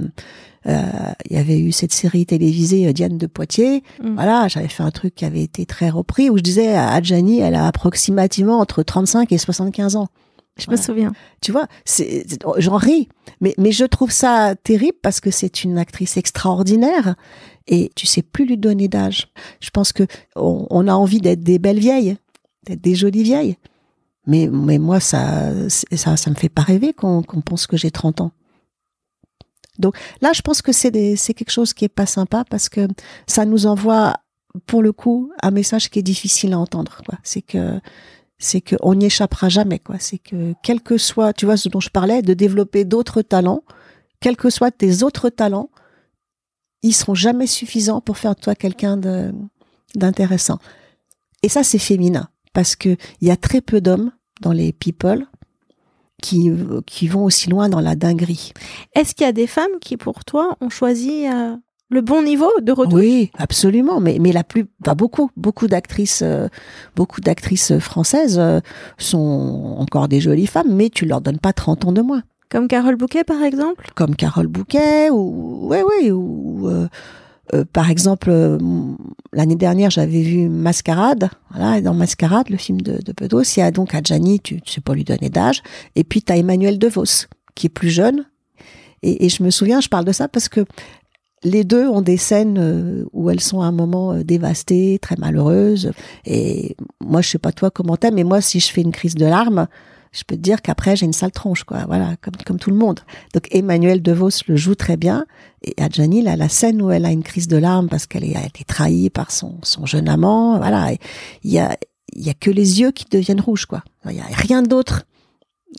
[0.66, 0.82] euh,
[1.30, 3.84] il y avait eu cette série télévisée Diane de Poitiers.
[4.02, 4.16] Mm.
[4.16, 7.54] Voilà, j'avais fait un truc qui avait été très repris où je disais Adjani, elle
[7.54, 10.08] a approximativement entre 35 et 75 ans.
[10.58, 11.12] Je me souviens.
[11.41, 12.26] Tu vois, c'est,
[12.58, 17.16] j'en ris, mais, mais je trouve ça terrible parce que c'est une actrice extraordinaire
[17.72, 19.30] et tu sais plus lui donner d'âge.
[19.61, 20.03] Je pense que
[20.36, 22.17] on, a envie d'être des belles vieilles,
[22.65, 23.57] d'être des jolies vieilles.
[24.28, 28.22] Mais, mais moi, ça, ça, ça me fait pas rêver qu'on pense que j'ai 30
[28.22, 28.32] ans.
[29.80, 32.88] Donc là, je pense que c'est quelque chose qui est pas sympa parce que
[33.26, 34.17] ça nous envoie,
[34.67, 37.01] pour le coup, un message qui est difficile à entendre.
[37.24, 37.80] C'est que
[38.38, 39.82] c'est qu'on n'y échappera jamais.
[39.99, 43.63] C'est que quel que soit, tu vois, ce dont je parlais, de développer d'autres talents,
[44.19, 45.69] quels que soient tes autres talents,
[46.84, 48.97] ils seront jamais suffisants pour faire de toi quelqu'un
[49.95, 50.59] d'intéressant.
[51.43, 54.11] Et ça, c'est féminin, parce que il y a très peu d'hommes
[54.41, 55.27] dans les people
[56.21, 56.51] qui,
[56.86, 58.53] qui vont aussi loin dans la dinguerie.
[58.95, 61.55] Est-ce qu'il y a des femmes qui, pour toi, ont choisi euh,
[61.89, 62.93] le bon niveau de retouche?
[62.93, 63.99] Oui, absolument.
[63.99, 66.47] Mais, mais la plus, pas beaucoup, beaucoup d'actrices, euh,
[66.95, 68.59] beaucoup d'actrices françaises euh,
[68.97, 72.23] sont encore des jolies femmes, mais tu leur donnes pas 30 ans de moins.
[72.52, 73.89] Comme Carole Bouquet, par exemple?
[73.95, 76.88] Comme Carole Bouquet, ou, ouais, ouais, ou, euh,
[77.72, 78.58] par exemple,
[79.34, 81.30] l'année dernière, j'avais vu Mascarade.
[81.52, 84.62] Voilà, et dans Mascarade, le film de, de Bedos, il y a donc Adjani, tu,
[84.62, 85.64] tu sais pas lui donner d'âge,
[85.95, 88.26] et puis tu as Emmanuel DeVos, qui est plus jeune,
[89.02, 90.66] et, et, je me souviens, je parle de ça parce que
[91.43, 95.16] les deux ont des scènes euh, où elles sont à un moment euh, dévastées, très
[95.16, 95.91] malheureuses.
[96.26, 99.16] Et moi, je sais pas toi comment t'es, mais moi, si je fais une crise
[99.16, 99.68] de larmes,
[100.12, 101.86] je peux te dire qu'après j'ai une sale tronche, quoi.
[101.88, 102.99] Voilà, comme comme tout le monde.
[103.34, 105.26] Donc Emmanuel Devos le joue très bien.
[105.64, 108.45] Et Adjani, là, la scène où elle a une crise de larmes parce qu'elle a
[108.45, 110.57] été trahie par son son jeune amant.
[110.57, 110.91] Voilà,
[111.43, 111.78] il y a
[112.14, 113.84] il y a que les yeux qui deviennent rouges, quoi.
[114.09, 115.05] Il y a rien d'autre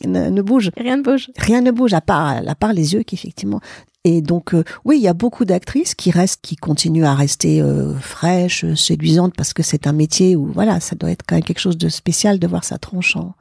[0.03, 0.71] ne, bouge.
[0.75, 1.29] Rien ne bouge.
[1.37, 3.61] Rien ne bouge à part à part les yeux qui effectivement
[4.05, 7.61] et donc, euh, oui, il y a beaucoup d'actrices qui restent, qui continuent à rester
[7.61, 11.43] euh, fraîches, séduisantes, parce que c'est un métier où, voilà, ça doit être quand même
[11.45, 13.33] quelque chose de spécial de voir sa tronche en,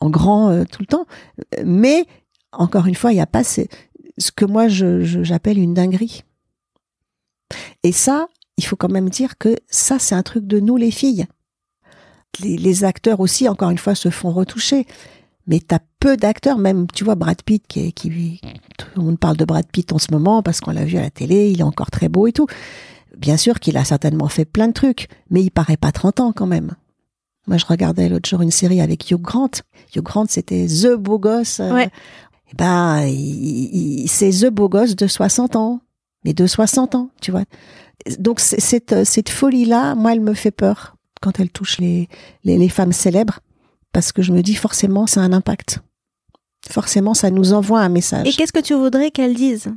[0.00, 1.06] en grand euh, tout le temps.
[1.64, 2.06] Mais,
[2.52, 3.62] encore une fois, il n'y a pas ce,
[4.34, 6.24] que moi j'appelle une dinguerie.
[7.82, 10.90] Et ça, il faut quand même dire que ça, c'est un truc de nous, les
[10.90, 11.26] filles.
[12.40, 14.86] Les, acteurs aussi, encore une fois, se font retoucher.
[15.46, 18.40] mais t'as peu d'acteurs, même tu vois Brad Pitt qui, qui
[18.78, 21.02] tout le monde parle de Brad Pitt en ce moment parce qu'on l'a vu à
[21.02, 22.46] la télé, il est encore très beau et tout.
[23.16, 26.32] Bien sûr qu'il a certainement fait plein de trucs, mais il paraît pas 30 ans
[26.32, 26.74] quand même.
[27.46, 29.50] Moi, je regardais l'autre jour une série avec Hugh Grant.
[29.94, 31.58] Hugh Grant, c'était the beau gosse.
[31.58, 31.90] Ouais.
[32.52, 35.80] Et ben, il, il, c'est the beau gosse de 60 ans,
[36.24, 37.44] mais de 60 ans, tu vois.
[38.18, 42.08] Donc cette cette folie là, moi, elle me fait peur quand elle touche les,
[42.44, 43.40] les, les femmes célèbres,
[43.92, 45.80] parce que je me dis forcément, ça a un impact.
[46.68, 48.26] Forcément, ça nous envoie un message.
[48.28, 49.72] Et qu'est-ce que tu voudrais qu'elles disent?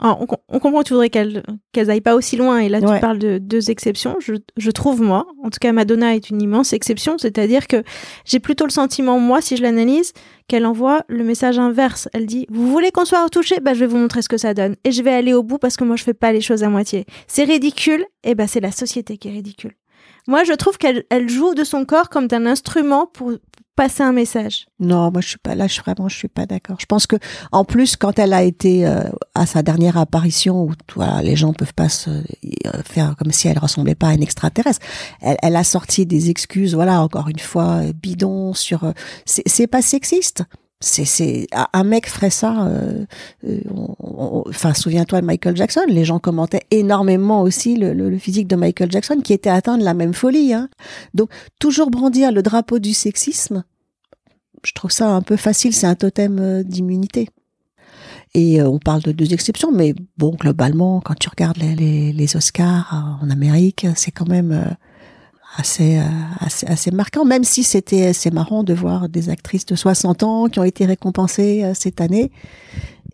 [0.00, 1.42] On, on, comprend que tu voudrais qu'elles
[1.72, 2.58] qu'elles aillent pas aussi loin.
[2.58, 4.16] Et là, tu parles de deux exceptions.
[4.20, 7.18] Je, je trouve, moi, en tout cas, Madonna est une immense exception.
[7.18, 7.82] C'est-à-dire que
[8.24, 10.12] j'ai plutôt le sentiment, moi, si je l'analyse,
[10.46, 12.08] qu'elle envoie le message inverse.
[12.12, 13.58] Elle dit, vous voulez qu'on soit retouché?
[13.60, 14.76] Bah, je vais vous montrer ce que ça donne.
[14.84, 16.68] Et je vais aller au bout parce que moi, je fais pas les choses à
[16.68, 17.04] moitié.
[17.26, 18.04] C'est ridicule.
[18.22, 19.74] Et ben, c'est la société qui est ridicule.
[20.28, 23.32] Moi, je trouve qu'elle elle joue de son corps comme d'un instrument pour
[23.78, 24.66] passer un message.
[24.80, 26.78] Non, moi je suis pas là, je vraiment je suis pas d'accord.
[26.80, 27.14] Je pense que
[27.52, 29.04] en plus quand elle a été euh,
[29.36, 33.46] à sa dernière apparition où voilà, les gens peuvent pas se euh, faire comme si
[33.46, 34.84] elle ressemblait pas à une extraterrestre,
[35.20, 38.92] elle, elle a sorti des excuses voilà, encore une fois euh, bidon sur euh,
[39.24, 40.42] c'est pas sexiste.
[40.80, 43.04] C'est un mec ferait ça euh,
[43.44, 43.60] euh,
[43.98, 49.20] enfin souviens-toi de Michael Jackson, les gens commentaient énormément aussi le, physique de Michael Jackson
[49.22, 50.68] qui était atteint de la même folie hein.
[51.14, 53.64] Donc toujours brandir le drapeau du sexisme,
[54.64, 57.28] je trouve ça un peu facile, c'est un totem euh, d'immunité.
[58.34, 62.36] Et euh, on parle de deux exceptions, mais bon, globalement, quand tu regardes les, les,
[62.36, 64.76] Oscars en Amérique, c'est quand même
[65.58, 66.02] assez, euh,
[66.40, 70.46] assez, assez marquant, même si c'était c'est marrant de voir des actrices de 60 ans
[70.48, 72.30] qui ont été récompensées euh, cette année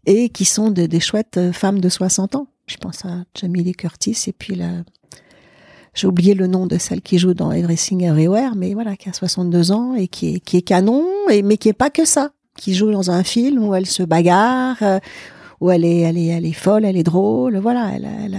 [0.06, 2.46] et qui sont de- des chouettes euh, femmes de 60 ans.
[2.66, 4.68] Je pense à Jamie Lee Curtis et puis la,
[5.94, 9.12] j'ai oublié le nom de celle qui joue dans Everything Everywhere, mais voilà, qui a
[9.12, 12.30] 62 ans et qui est, qui est canon, et, mais qui est pas que ça.
[12.56, 14.76] Qui joue dans un film où elle se bagarre,
[15.60, 18.38] où elle est, elle est, elle est folle, elle est drôle, voilà, elle, elle,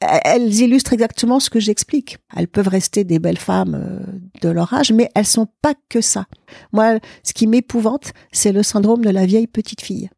[0.00, 2.18] elles illustrent exactement ce que j'explique.
[2.36, 4.00] Elles peuvent rester des belles femmes euh,
[4.42, 6.26] de leur âge, mais elles sont pas que ça.
[6.72, 10.10] Moi, ce qui m'épouvante, c'est le syndrome de la vieille petite fille.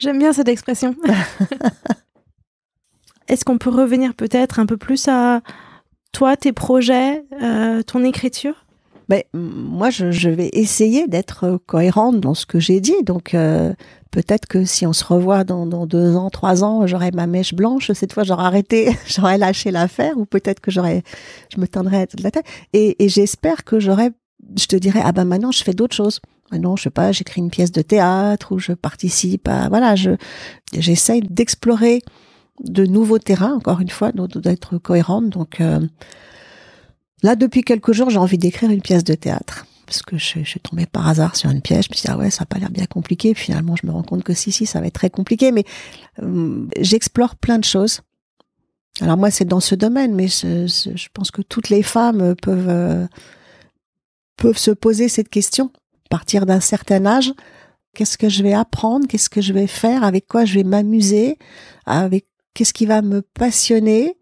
[0.00, 0.96] J'aime bien cette expression.
[3.28, 5.40] Est-ce qu'on peut revenir peut-être un peu plus à
[6.12, 8.63] toi, tes projets, euh, ton écriture?
[9.08, 13.02] Mais moi, je, je vais essayer d'être euh, cohérente dans ce que j'ai dit.
[13.04, 13.72] Donc, euh,
[14.10, 17.54] peut-être que si on se revoit dans, dans deux ans, trois ans, j'aurai ma mèche
[17.54, 17.92] blanche.
[17.92, 21.02] Cette fois, j'aurai arrêté, j'aurai lâché l'affaire, ou peut-être que j'aurais,
[21.54, 22.46] je me teindrai de la tête.
[22.72, 24.10] Et, et j'espère que j'aurai,
[24.58, 26.20] je te dirai, ah ben maintenant, je fais d'autres choses.
[26.52, 30.10] Maintenant, je sais pas, j'écris une pièce de théâtre ou je participe à, voilà, je,
[30.72, 32.02] j'essaye d'explorer
[32.62, 35.30] de nouveaux terrains, encore une fois, d'être cohérente.
[35.30, 35.80] Donc, euh,
[37.24, 39.64] Là, depuis quelques jours, j'ai envie d'écrire une pièce de théâtre.
[39.86, 41.86] Parce que je, suis tombée par hasard sur une pièce.
[41.86, 43.32] Je me suis dit, ah ouais, ça a pas l'air bien compliqué.
[43.32, 45.50] Puis finalement, je me rends compte que si, si, ça va être très compliqué.
[45.50, 45.64] Mais
[46.22, 48.02] euh, j'explore plein de choses.
[49.00, 53.06] Alors moi, c'est dans ce domaine, mais je pense que toutes les femmes peuvent, euh,
[54.36, 55.70] peuvent se poser cette question.
[56.04, 57.32] À partir d'un certain âge,
[57.94, 61.38] qu'est-ce que je vais apprendre Qu'est-ce que je vais faire Avec quoi je vais m'amuser
[61.86, 64.18] Avec qu'est-ce qui va me passionner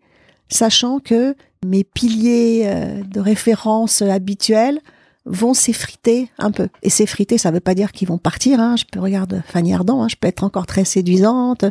[0.53, 1.35] Sachant que
[1.65, 4.81] mes piliers euh, de référence habituels
[5.25, 6.69] vont s'effriter un peu.
[6.83, 8.61] Et s'effriter, ça veut pas dire qu'ils vont partir.
[8.61, 8.77] Hein.
[8.77, 11.65] Je peux regarder Fanny Ardant, hein, je peux être encore très séduisante,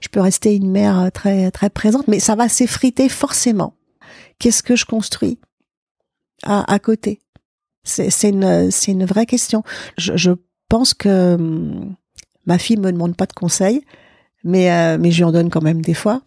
[0.00, 3.74] je peux rester une mère très très présente, mais ça va s'effriter forcément.
[4.38, 5.38] Qu'est-ce que je construis
[6.42, 7.20] à, à côté?
[7.84, 9.62] C'est c'est une c'est une vraie question.
[9.98, 10.32] Je, je
[10.68, 11.94] pense que hum,
[12.46, 13.82] ma fille me demande pas de conseils,
[14.42, 16.22] mais euh, mais je lui en donne quand même des fois.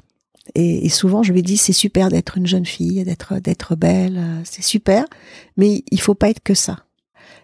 [0.56, 4.64] Et, souvent, je lui dis, c'est super d'être une jeune fille, d'être belle, euh, c'est
[4.64, 5.06] super,
[5.58, 6.78] mais il faut pas être que ça.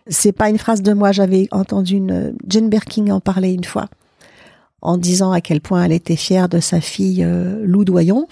[0.08, 1.12] C'est pas une phrase de moi.
[1.12, 3.88] J'avais entendu une Jane Birkin en parler une fois,
[4.82, 8.28] en disant à quel point elle était fière de sa fille euh, Lou Doyon.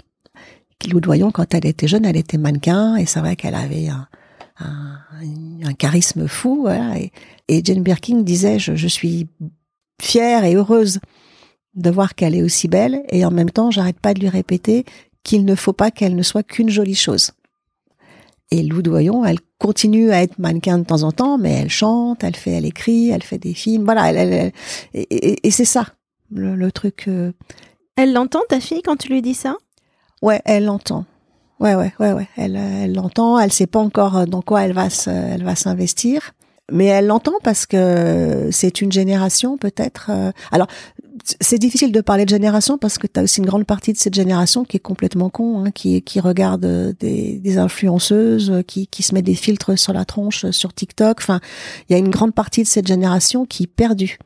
[0.92, 3.88] Lou Doyon, quand elle était jeune, elle était mannequin, et c'est vrai qu'elle avait
[4.60, 6.62] un charisme fou.
[6.62, 7.12] Voilà, et,
[7.48, 9.28] et Jane Birkin disait, je, je suis
[10.02, 11.00] fière et heureuse
[11.76, 14.86] de voir qu'elle est aussi belle et en même temps, j'arrête pas de lui répéter
[15.24, 17.32] qu'il ne faut pas qu'elle ne soit qu'une jolie chose.
[18.52, 22.24] Et Lou Doyon, elle continue à être mannequin de temps en temps, mais elle chante,
[22.24, 24.52] elle fait, elle écrit, elle fait des films, voilà, elle, elle- elle-
[24.94, 25.88] et, et- et c'est ça
[26.32, 27.06] le, le truc.
[27.08, 27.32] euh,
[27.96, 29.56] Elle l'entend, ta fille, quand tu lui dis ça?
[30.22, 31.06] Ouais, elle l'entend.
[31.60, 32.28] Ouais, ouais, ouais, ouais.
[32.36, 33.40] Elle, elle l'entend.
[33.40, 36.32] Elle sait pas encore euh, dans quoi elle va se, elle va s'investir,
[36.72, 40.08] mais elle l'entend parce que c'est une génération peut-être.
[40.10, 40.68] euh, Alors,
[41.40, 43.98] c'est difficile de parler de génération parce que tu as aussi une grande partie de
[43.98, 48.62] cette génération qui est complètement con, hein, qui, qui regarde euh, des, des influenceuses, euh,
[48.62, 51.20] qui, qui se met des filtres sur la tronche sur TikTok.
[51.20, 51.40] Enfin,
[51.90, 54.18] il y a une grande partie de cette génération qui est perdue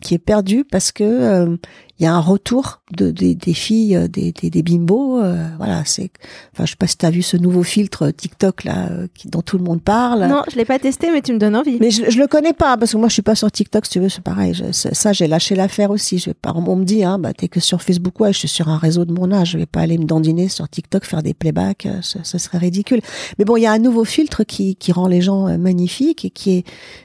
[0.00, 1.58] qui est perdue parce que
[2.00, 5.20] il y a un retour de, des, des filles, euh, des, des, des bimbos.
[5.20, 6.10] Euh, voilà, c'est.
[6.52, 9.28] Enfin, je sais pas si tu as vu ce nouveau filtre TikTok là, euh, qui,
[9.28, 10.26] dont tout le monde parle.
[10.26, 11.78] Non, je l'ai pas testé, mais tu me donnes envie.
[11.80, 13.86] Mais je, je le connais pas parce que moi je suis pas sur TikTok.
[13.86, 14.54] Si tu veux, c'est pareil.
[14.54, 16.18] Je, ça, j'ai lâché l'affaire aussi.
[16.18, 16.52] Je vais pas.
[16.52, 18.18] On me dit, hein, bah t'es que sur Facebook.
[18.18, 19.52] Ouais, je suis sur un réseau de mon âge.
[19.52, 21.86] Je vais pas aller me dandiner sur TikTok faire des playbacks.
[22.02, 23.02] Ce, ce serait ridicule.
[23.38, 26.30] Mais bon, il y a un nouveau filtre qui, qui rend les gens magnifiques et
[26.30, 26.64] qui est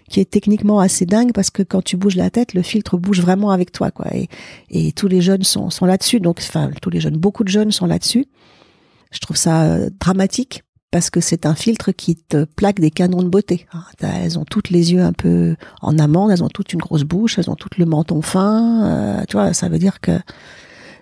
[0.10, 3.22] qui est techniquement assez dingue parce que quand tu bouges la tête, le filtre bouge
[3.22, 4.08] vraiment avec toi, quoi.
[4.12, 4.28] Et,
[4.72, 6.20] et tous les jeunes sont, là-dessus.
[6.20, 8.26] Donc, enfin, tous les jeunes, beaucoup de jeunes sont là-dessus.
[9.12, 13.22] Je trouve ça euh, dramatique parce que c'est un filtre qui te plaque des canons
[13.22, 13.68] de beauté.
[13.74, 17.04] Hein, elles ont toutes les yeux un peu en amande, elles ont toutes une grosse
[17.04, 18.84] bouche, elles ont toutes le menton fin.
[18.84, 20.20] Euh, tu vois, ça veut dire que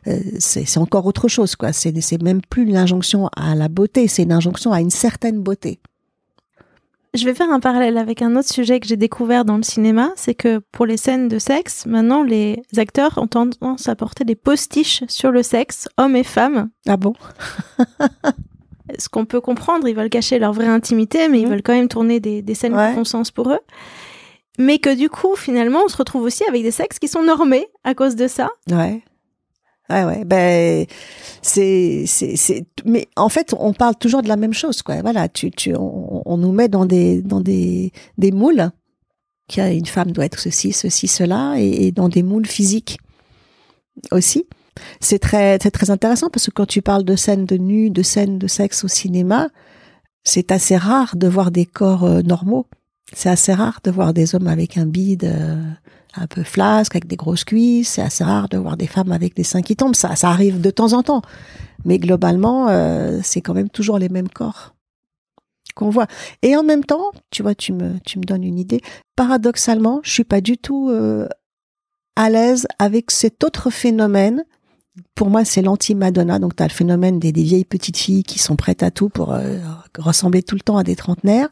[0.07, 1.73] euh, c'est encore autre chose, quoi.
[1.73, 5.79] C'est même plus une injonction à la beauté, c'est une injonction à une certaine beauté.
[7.13, 10.11] Je vais faire un parallèle avec un autre sujet que j'ai découvert dans le cinéma,
[10.15, 14.35] c'est que pour les scènes de sexe, maintenant les acteurs ont tendance à porter des
[14.35, 16.69] postiches sur le sexe, hommes et femmes.
[16.87, 17.13] Ah bon?
[18.99, 21.51] Ce qu'on peut comprendre, ils veulent cacher leur vraie intimité, mais ils mhm.
[21.51, 23.59] veulent quand même tourner des, scènes qui font sens pour eux.
[24.59, 27.67] Mais que du coup, finalement, on se retrouve aussi avec des sexes qui sont normés
[27.83, 28.49] à cause de ça.
[28.71, 29.03] Ouais.
[29.89, 30.25] Ouais, ouais.
[30.25, 30.85] Ben,
[31.41, 32.65] c'est, c'est, c'est.
[32.85, 35.01] Mais en fait, on parle toujours de la même chose, quoi.
[35.01, 38.69] Voilà, tu, tu, on, nous met dans des, dans des, des moules.
[39.47, 42.97] Qui a une femme doit être ceci, ceci, cela, et, dans des moules physiques
[44.11, 44.45] aussi.
[44.99, 48.03] C'est très, c'est très intéressant parce que quand tu parles de scènes de nu, de
[48.03, 49.47] scènes de sexe au cinéma,
[50.25, 52.67] c'est assez rare de voir des corps euh, normaux.
[53.13, 55.23] C'est assez rare de voir des hommes avec un bide.
[55.23, 55.55] Euh,
[56.19, 57.89] un peu flasque, avec des grosses cuisses.
[57.89, 59.95] C'est assez rare de voir des femmes avec des seins qui tombent.
[59.95, 61.21] Ça, ça arrive de temps en temps.
[61.85, 64.73] Mais globalement, euh, c'est quand même toujours les mêmes corps
[65.77, 66.07] qu'on voit.
[66.41, 68.81] Et en même temps, tu vois, tu me, tu me donnes une idée.
[69.15, 71.29] Paradoxalement, je suis pas du tout euh,
[72.15, 74.43] à l'aise avec cet autre phénomène.
[75.13, 76.39] Pour moi, c'est l'anti-Madonna.
[76.39, 79.33] Donc, tu as le phénomène des, vieilles petites filles qui sont prêtes à tout pour
[79.33, 79.59] euh,
[79.97, 81.49] ressembler tout le temps à des trentenaires.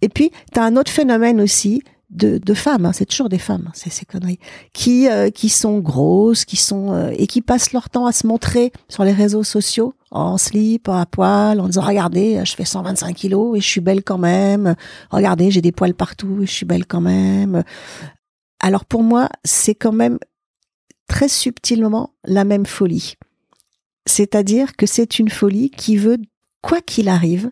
[0.00, 3.38] Et puis, tu as un autre phénomène aussi, de, de femmes, hein, c'est toujours des
[3.38, 4.38] femmes, c'est ces conneries,
[4.72, 8.26] qui euh, qui sont grosses, qui sont euh, et qui passent leur temps à se
[8.26, 13.14] montrer sur les réseaux sociaux en slip, à poil, en disant regardez, je fais 125
[13.14, 14.74] kilos et je suis belle quand même.
[15.10, 17.62] Regardez, j'ai des poils partout et je suis belle quand même.
[18.60, 20.18] Alors pour moi, c'est quand même
[21.08, 23.16] très subtilement la même folie.
[24.06, 26.18] C'est-à-dire que c'est une folie qui veut,
[26.62, 27.50] quoi qu'il arrive,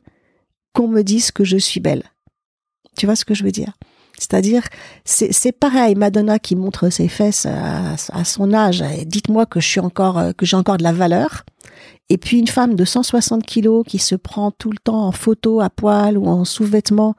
[0.73, 2.05] qu'on me dise que je suis belle.
[2.97, 3.75] Tu vois ce que je veux dire?
[4.19, 4.63] C'est-à-dire,
[5.05, 8.83] c'est pareil, Madonna qui montre ses fesses à, son âge.
[9.05, 11.45] Dites-moi que je suis encore, euh, que j'ai encore de la valeur.
[12.09, 15.61] Et puis une femme de 160 kilos qui se prend tout le temps en photo
[15.61, 17.15] à poil ou en sous-vêtements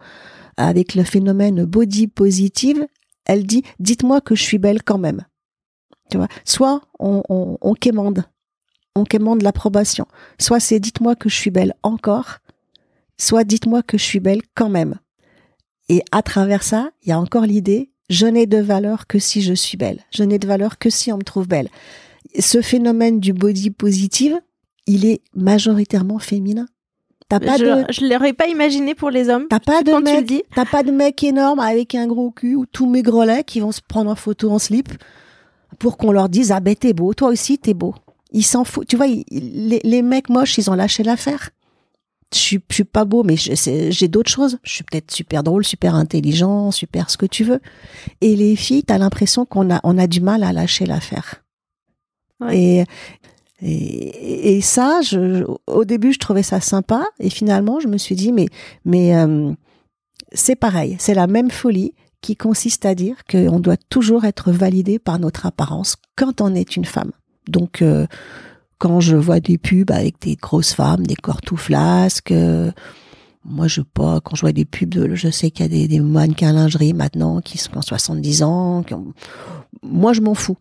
[0.56, 2.88] avec le phénomène body positive,
[3.26, 5.24] elle dit, dites-moi que je suis belle quand même.
[6.10, 8.24] Tu vois, soit on, on, on quémande,
[8.96, 10.08] on quémande l'approbation.
[10.40, 12.38] Soit c'est dites-moi que je suis belle encore,
[13.20, 14.96] soit dites-moi que je suis belle quand même.
[15.90, 19.42] Et à travers ça, il y a encore l'idée, je n'ai de valeur que si
[19.42, 20.02] je suis belle.
[20.12, 21.70] Je n'ai de valeur que si on me trouve belle.
[22.40, 24.38] Ce phénomène du body positive,
[24.86, 26.68] il est majoritairement féminin.
[27.30, 27.86] T'as pas je, de...
[27.92, 29.48] je l'aurais pas imaginé pour les hommes.
[29.50, 32.90] T'as pas de mec, t'as pas de mec énorme avec un gros cul ou tous
[32.90, 34.90] mes grelets qui vont se prendre en photo en slip
[35.78, 37.96] pour qu'on leur dise ah ben t'es beau, toi aussi t'es beau.
[38.32, 38.88] Ils s'en foutent.
[38.88, 41.50] Tu vois, les, les mecs moches, ils ont lâché l'affaire
[42.34, 44.60] je suis, je suis pas beau, mais j'ai d'autres choses.
[44.64, 47.62] Je suis peut-être super drôle, super intelligent, super ce que tu veux.
[48.22, 51.44] Et les filles, t'as l'impression qu'on a, on a du mal à lâcher l'affaire.
[52.52, 52.84] Et,
[53.62, 58.16] et, et, ça, je, au début, je trouvais ça sympa, et finalement, je me suis
[58.16, 58.48] dit, mais,
[58.86, 59.52] mais euh,
[60.34, 65.00] c'est pareil, c'est la même folie qui consiste à dire qu'on doit toujours être validé
[65.00, 67.12] par notre apparence quand on est une femme.
[67.48, 68.06] Donc, euh,
[68.78, 72.72] quand je vois des pubs avec des grosses femmes, des corps tout flasques, euh,
[73.44, 76.00] moi je pas, quand je vois des pubs, de, je sais qu'il y a des,
[76.00, 78.84] mannequins lingerie maintenant qui sont en 70 ans,
[79.84, 80.58] moi je m'en fous,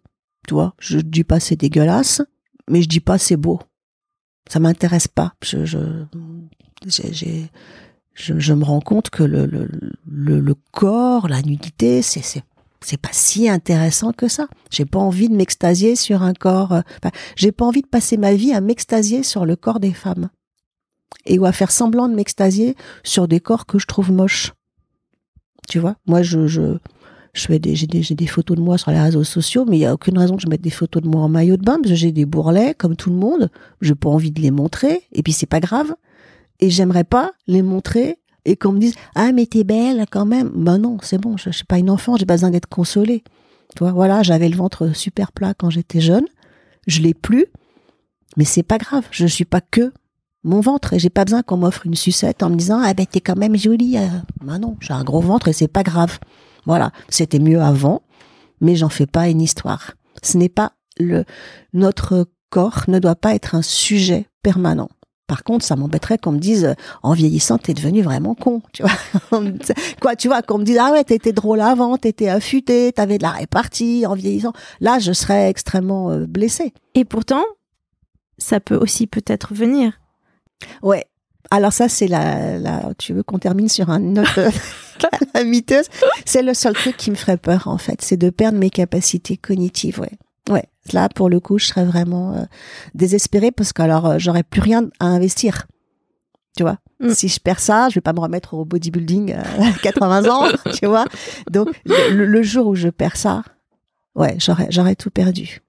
[0.46, 2.22] tu vois, je dis pas c'est dégueulasse,
[2.70, 3.60] mais je dis pas c'est beau,
[4.48, 5.80] ça m'intéresse pas, je, je,
[8.14, 9.68] je, me rends compte que le, le,
[10.06, 12.42] le, le corps, la nudité, c'est,
[12.86, 14.46] c'est pas si intéressant que ça.
[14.70, 16.72] J'ai pas envie de m'extasier sur un corps.
[16.72, 20.28] Euh, j'ai pas envie de passer ma vie à m'extasier sur le corps des femmes
[21.24, 24.52] et ou à faire semblant de m'extasier sur des corps que je trouve moches.
[25.68, 26.78] Tu vois, moi je, je
[27.34, 29.92] fais des, j'ai des, photos de moi sur les réseaux sociaux, mais il y a
[29.92, 31.94] aucune raison que je mette des photos de moi en maillot de bain, parce que
[31.96, 33.50] j'ai des bourrelets, comme tout le monde.
[33.80, 35.94] J'ai pas envie de les montrer, et puis c'est pas grave.
[36.60, 40.50] Et j'aimerais pas les montrer, et qu'on me dise, ah, mais t'es belle quand même.
[40.54, 43.22] Ben non, c'est bon, je, je suis pas une enfant, j'ai pas besoin d'être consolée.
[43.74, 46.24] Tu vois, voilà, j'avais le ventre super plat quand j'étais jeune.
[46.86, 47.46] Je l'ai plus,
[48.36, 49.04] mais c'est pas grave.
[49.10, 49.92] Je suis pas que
[50.44, 53.04] mon ventre et j'ai pas besoin qu'on m'offre une sucette en me disant ah ben
[53.04, 53.98] t'es quand même jolie.
[53.98, 54.06] Euh.
[54.42, 56.18] Ben non, j'ai un gros ventre et c'est pas grave.
[56.64, 58.02] Voilà, c'était mieux avant,
[58.60, 59.94] mais j'en fais pas une histoire.
[60.22, 61.24] Ce n'est pas le
[61.72, 64.88] notre corps ne doit pas être un sujet permanent.
[65.26, 69.40] Par contre, ça m'embêterait qu'on me dise, en vieillissant, t'es devenu vraiment con, tu vois.
[70.00, 73.24] Quoi, tu vois, qu'on me dise, ah ouais, t'étais drôle avant, t'étais affûté, t'avais de
[73.24, 74.52] la répartie en vieillissant.
[74.80, 76.72] Là, je serais extrêmement euh, blessée.
[76.94, 77.44] Et pourtant,
[78.38, 79.92] ça peut aussi peut-être venir.
[80.82, 81.04] Ouais.
[81.50, 84.26] Alors ça, c'est la, la, tu veux qu'on termine sur un note
[85.34, 85.86] la miteuse.
[86.24, 88.02] C'est le seul truc qui me ferait peur, en fait.
[88.02, 90.12] C'est de perdre mes capacités cognitives, ouais.
[90.48, 90.64] Ouais.
[90.92, 92.44] Là, pour le coup, je serais vraiment euh,
[92.94, 95.66] désespérée parce que alors, euh, j'aurais plus rien à investir.
[96.56, 97.10] Tu vois, Mm.
[97.10, 100.46] si je perds ça, je vais pas me remettre au bodybuilding euh, à 80 ans,
[100.72, 101.04] tu vois?
[101.50, 103.42] Donc, le, le jour où je perds ça,
[104.14, 105.60] ouais, j'aurais, j'aurais tout perdu.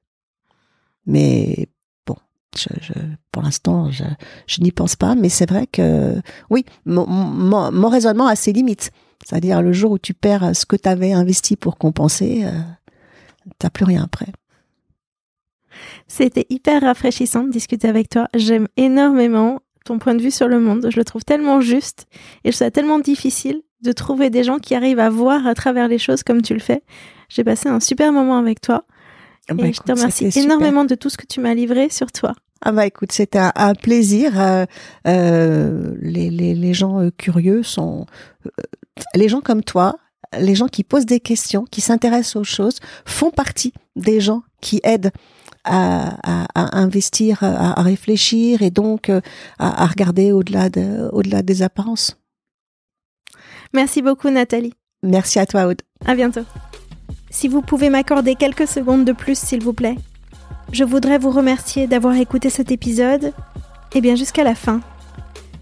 [1.06, 1.68] Mais
[2.06, 2.16] bon,
[2.58, 2.94] je, je,
[3.32, 4.04] pour l'instant, je,
[4.46, 5.16] je n'y pense pas.
[5.16, 6.16] Mais c'est vrai que,
[6.50, 8.92] oui, mon, mon, mon raisonnement a ses limites.
[9.28, 12.52] C'est-à-dire, le jour où tu perds ce que tu avais investi pour compenser, euh,
[13.60, 14.28] t'as plus rien après.
[16.08, 18.28] C'était hyper rafraîchissant de discuter avec toi.
[18.34, 20.88] J'aime énormément ton point de vue sur le monde.
[20.92, 22.08] Je le trouve tellement juste
[22.44, 25.54] et je trouve ça tellement difficile de trouver des gens qui arrivent à voir à
[25.54, 26.82] travers les choses comme tu le fais.
[27.30, 28.84] J'ai passé un super moment avec toi
[29.50, 30.44] et Bah, je écoute, te remercie super.
[30.44, 32.34] énormément de tout ce que tu m'as livré sur toi.
[32.62, 34.42] Ah bah écoute, c'était un, un plaisir.
[34.42, 34.66] Euh,
[35.08, 38.08] euh, les, les, les gens euh, curieux sont
[39.16, 39.98] les gens comme toi,
[40.40, 44.82] les gens qui posent des questions, qui s'intéressent aux choses, font partie des gens qui
[44.84, 45.12] aident
[45.68, 49.22] à, à, à investir, à, à réfléchir et donc euh,
[49.60, 52.18] à, à regarder au-delà de, au-delà des apparences.
[53.74, 54.74] Merci beaucoup Nathalie.
[55.04, 55.82] Merci à toi, Aude.
[56.06, 56.42] À bientôt.
[57.30, 59.98] Si vous pouvez m'accorder quelques secondes de plus, s'il vous plaît.
[60.72, 63.34] Je voudrais vous remercier d'avoir écouté cet épisode,
[63.94, 64.82] et bien jusqu'à la fin.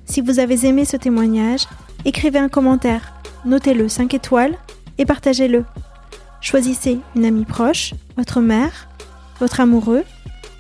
[0.06, 1.68] Si vous avez aimé ce témoignage,
[2.06, 3.14] écrivez un commentaire,
[3.46, 4.58] notez-le 5 étoiles
[4.98, 5.66] et partagez-le.
[6.42, 8.88] Choisissez une amie proche, votre mère,
[9.40, 10.04] votre amoureux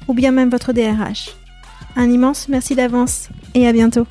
[0.08, 1.36] ou bien même votre DRH.
[1.96, 4.06] Un immense merci d'avance et à bientôt.